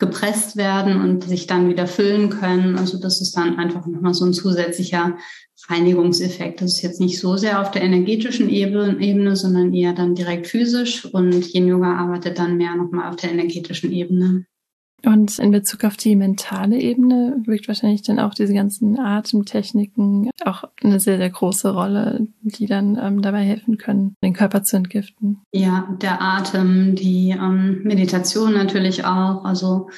[0.00, 2.76] gepresst werden und sich dann wieder füllen können.
[2.76, 5.16] Also das ist dann einfach nochmal so ein zusätzlicher
[5.68, 6.62] Reinigungseffekt.
[6.62, 11.04] Das ist jetzt nicht so sehr auf der energetischen Ebene, sondern eher dann direkt physisch
[11.04, 14.46] und Yin Yoga arbeitet dann mehr nochmal auf der energetischen Ebene.
[15.04, 20.64] Und in Bezug auf die mentale Ebene wirkt wahrscheinlich dann auch diese ganzen Atemtechniken auch
[20.82, 25.40] eine sehr, sehr große Rolle, die dann ähm, dabei helfen können, den Körper zu entgiften.
[25.52, 29.44] Ja, der Atem, die ähm, Meditation natürlich auch.
[29.44, 29.88] Also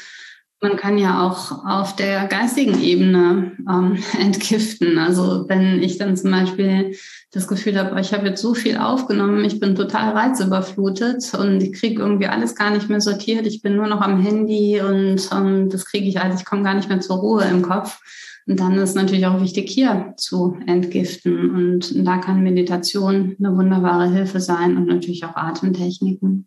[0.64, 4.96] man kann ja auch auf der geistigen Ebene ähm, entgiften.
[4.98, 6.96] Also wenn ich dann zum Beispiel
[7.30, 11.74] das Gefühl habe, ich habe jetzt so viel aufgenommen, ich bin total reizüberflutet und ich
[11.74, 13.46] kriege irgendwie alles gar nicht mehr sortiert.
[13.46, 16.74] Ich bin nur noch am Handy und ähm, das kriege ich alles, ich komme gar
[16.74, 18.00] nicht mehr zur Ruhe im Kopf.
[18.46, 21.50] Und dann ist natürlich auch wichtig, hier zu entgiften.
[21.50, 26.46] Und da kann Meditation eine wunderbare Hilfe sein und natürlich auch Atemtechniken.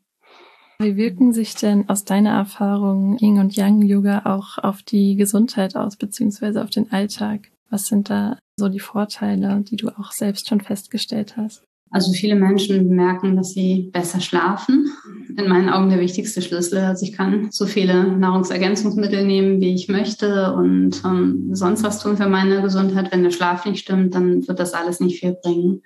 [0.79, 5.75] Wie wirken sich denn aus deiner Erfahrung Yin und Yang Yoga auch auf die Gesundheit
[5.75, 7.49] aus, beziehungsweise auf den Alltag?
[7.71, 11.63] Was sind da so die Vorteile, die du auch selbst schon festgestellt hast?
[11.89, 14.91] Also viele Menschen merken, dass sie besser schlafen.
[15.35, 16.79] In meinen Augen der wichtigste Schlüssel.
[16.79, 22.17] Also ich kann so viele Nahrungsergänzungsmittel nehmen, wie ich möchte und ähm, sonst was tun
[22.17, 23.11] für meine Gesundheit.
[23.11, 25.81] Wenn der Schlaf nicht stimmt, dann wird das alles nicht viel bringen.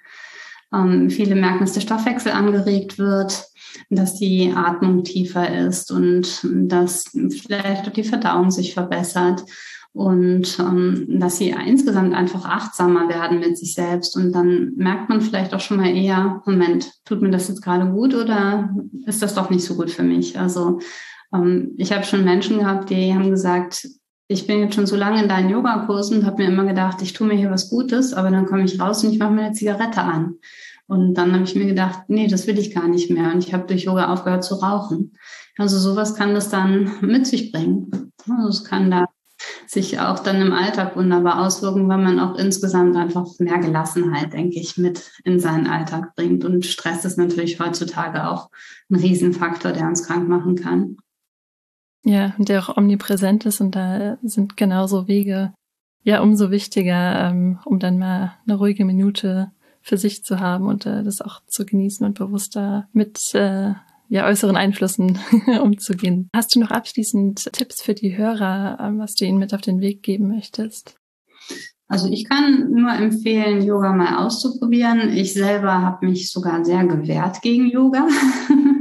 [0.74, 3.51] Ähm, viele merken, dass der Stoffwechsel angeregt wird,
[3.90, 7.06] dass die Atmung tiefer ist und dass
[7.44, 9.44] vielleicht auch die Verdauung sich verbessert
[9.94, 14.16] und ähm, dass sie insgesamt einfach achtsamer werden mit sich selbst.
[14.16, 17.92] Und dann merkt man vielleicht auch schon mal eher, Moment, tut mir das jetzt gerade
[17.92, 18.74] gut oder
[19.06, 20.40] ist das doch nicht so gut für mich?
[20.40, 20.80] Also
[21.34, 23.86] ähm, ich habe schon Menschen gehabt, die haben gesagt,
[24.30, 27.12] ich bin jetzt schon so lange in deinen Yogakursen und habe mir immer gedacht, ich
[27.12, 29.54] tue mir hier was Gutes, aber dann komme ich raus und ich mache mir eine
[29.54, 30.36] Zigarette an.
[30.92, 33.32] Und dann habe ich mir gedacht, nee, das will ich gar nicht mehr.
[33.32, 35.14] Und ich habe durch Yoga aufgehört zu rauchen.
[35.58, 38.12] Also sowas kann das dann mit sich bringen.
[38.30, 39.06] Also es kann da
[39.66, 44.60] sich auch dann im Alltag wunderbar auswirken, weil man auch insgesamt einfach mehr Gelassenheit, denke
[44.60, 46.44] ich, mit in seinen Alltag bringt.
[46.44, 48.50] Und Stress ist natürlich heutzutage auch
[48.90, 50.98] ein Riesenfaktor, der uns krank machen kann.
[52.04, 55.54] Ja, und der auch omnipräsent ist und da sind genauso Wege
[56.04, 59.52] ja umso wichtiger, ähm, um dann mal eine ruhige Minute
[59.82, 63.74] für sich zu haben und äh, das auch zu genießen und bewusster mit äh,
[64.10, 65.20] ja, äußeren Einflüssen
[65.62, 66.30] umzugehen.
[66.36, 69.80] Hast du noch abschließend Tipps für die Hörer, ähm, was du ihnen mit auf den
[69.80, 70.96] Weg geben möchtest?
[71.88, 75.10] Also ich kann nur empfehlen, Yoga mal auszuprobieren.
[75.10, 78.08] Ich selber habe mich sogar sehr gewehrt gegen Yoga.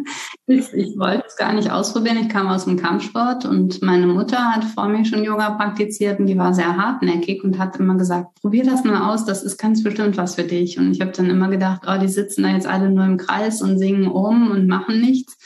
[0.51, 2.19] ich, wollte es gar nicht ausprobieren.
[2.21, 6.27] Ich kam aus dem Kampfsport und meine Mutter hat vor mir schon Yoga praktiziert und
[6.27, 9.83] die war sehr hartnäckig und hat immer gesagt, probier das mal aus, das ist ganz
[9.83, 10.79] bestimmt was für dich.
[10.79, 13.63] Und ich habe dann immer gedacht, oh, die sitzen da jetzt alle nur im Kreis
[13.63, 15.37] und singen um und machen nichts.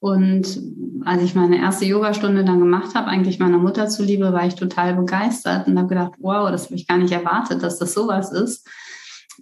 [0.00, 0.60] Und
[1.04, 4.94] als ich meine erste Yogastunde dann gemacht habe, eigentlich meiner Mutter zuliebe, war ich total
[4.94, 8.66] begeistert und habe gedacht, wow, das habe ich gar nicht erwartet, dass das sowas ist.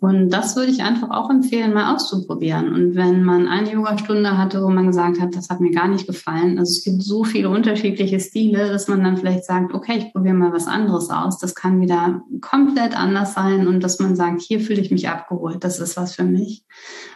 [0.00, 2.72] Und das würde ich einfach auch empfehlen, mal auszuprobieren.
[2.74, 6.06] Und wenn man eine Yogastunde hatte, wo man gesagt hat, das hat mir gar nicht
[6.06, 10.12] gefallen, also es gibt so viele unterschiedliche Stile, dass man dann vielleicht sagt, okay, ich
[10.12, 11.38] probiere mal was anderes aus.
[11.38, 15.64] Das kann wieder komplett anders sein und dass man sagt, hier fühle ich mich abgeholt,
[15.64, 16.64] das ist was für mich.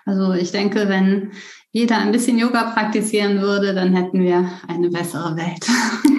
[0.07, 1.33] Also ich denke, wenn
[1.73, 5.67] jeder ein bisschen Yoga praktizieren würde, dann hätten wir eine bessere Welt.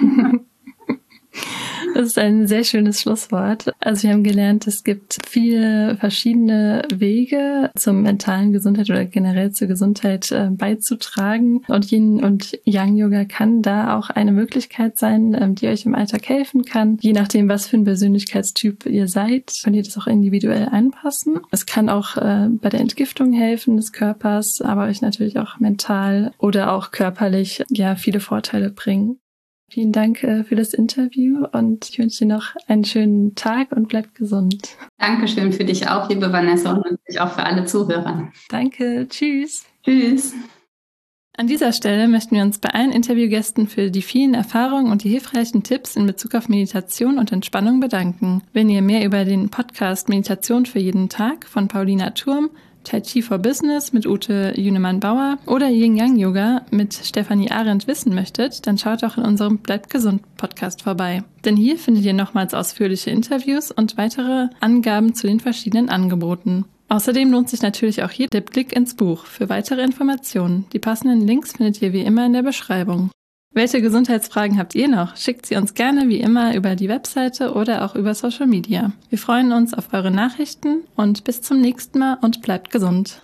[2.02, 3.72] Das ist ein sehr schönes Schlusswort.
[3.78, 9.68] Also wir haben gelernt, es gibt viele verschiedene Wege zum mentalen Gesundheit oder generell zur
[9.68, 11.58] Gesundheit äh, beizutragen.
[11.68, 15.94] Und Yin und Yang Yoga kann da auch eine Möglichkeit sein, ähm, die euch im
[15.94, 16.98] Alltag helfen kann.
[17.00, 21.38] Je nachdem, was für ein Persönlichkeitstyp ihr seid, könnt ihr das auch individuell anpassen.
[21.52, 26.32] Es kann auch äh, bei der Entgiftung helfen des Körpers, aber euch natürlich auch mental
[26.38, 29.20] oder auch körperlich ja viele Vorteile bringen.
[29.72, 33.88] Vielen Dank äh, für das Interview und ich wünsche dir noch einen schönen Tag und
[33.88, 34.76] bleib gesund.
[34.98, 38.30] Dankeschön für dich auch, liebe Vanessa, und natürlich auch für alle Zuhörer.
[38.50, 39.64] Danke, tschüss.
[39.82, 40.34] Tschüss.
[41.38, 45.08] An dieser Stelle möchten wir uns bei allen Interviewgästen für die vielen Erfahrungen und die
[45.08, 48.42] hilfreichen Tipps in Bezug auf Meditation und Entspannung bedanken.
[48.52, 52.50] Wenn ihr mehr über den Podcast Meditation für jeden Tag von Paulina Turm
[52.84, 58.14] Tai Chi for Business mit Ute Jünemann-Bauer oder Yin Yang Yoga mit Stefanie Arendt wissen
[58.14, 61.24] möchtet, dann schaut auch in unserem Bleibt gesund Podcast vorbei.
[61.44, 66.64] Denn hier findet ihr nochmals ausführliche Interviews und weitere Angaben zu den verschiedenen Angeboten.
[66.88, 70.66] Außerdem lohnt sich natürlich auch hier der Blick ins Buch für weitere Informationen.
[70.74, 73.10] Die passenden Links findet ihr wie immer in der Beschreibung.
[73.54, 75.14] Welche Gesundheitsfragen habt ihr noch?
[75.16, 78.92] Schickt sie uns gerne wie immer über die Webseite oder auch über Social Media.
[79.10, 83.20] Wir freuen uns auf eure Nachrichten und bis zum nächsten Mal und bleibt gesund.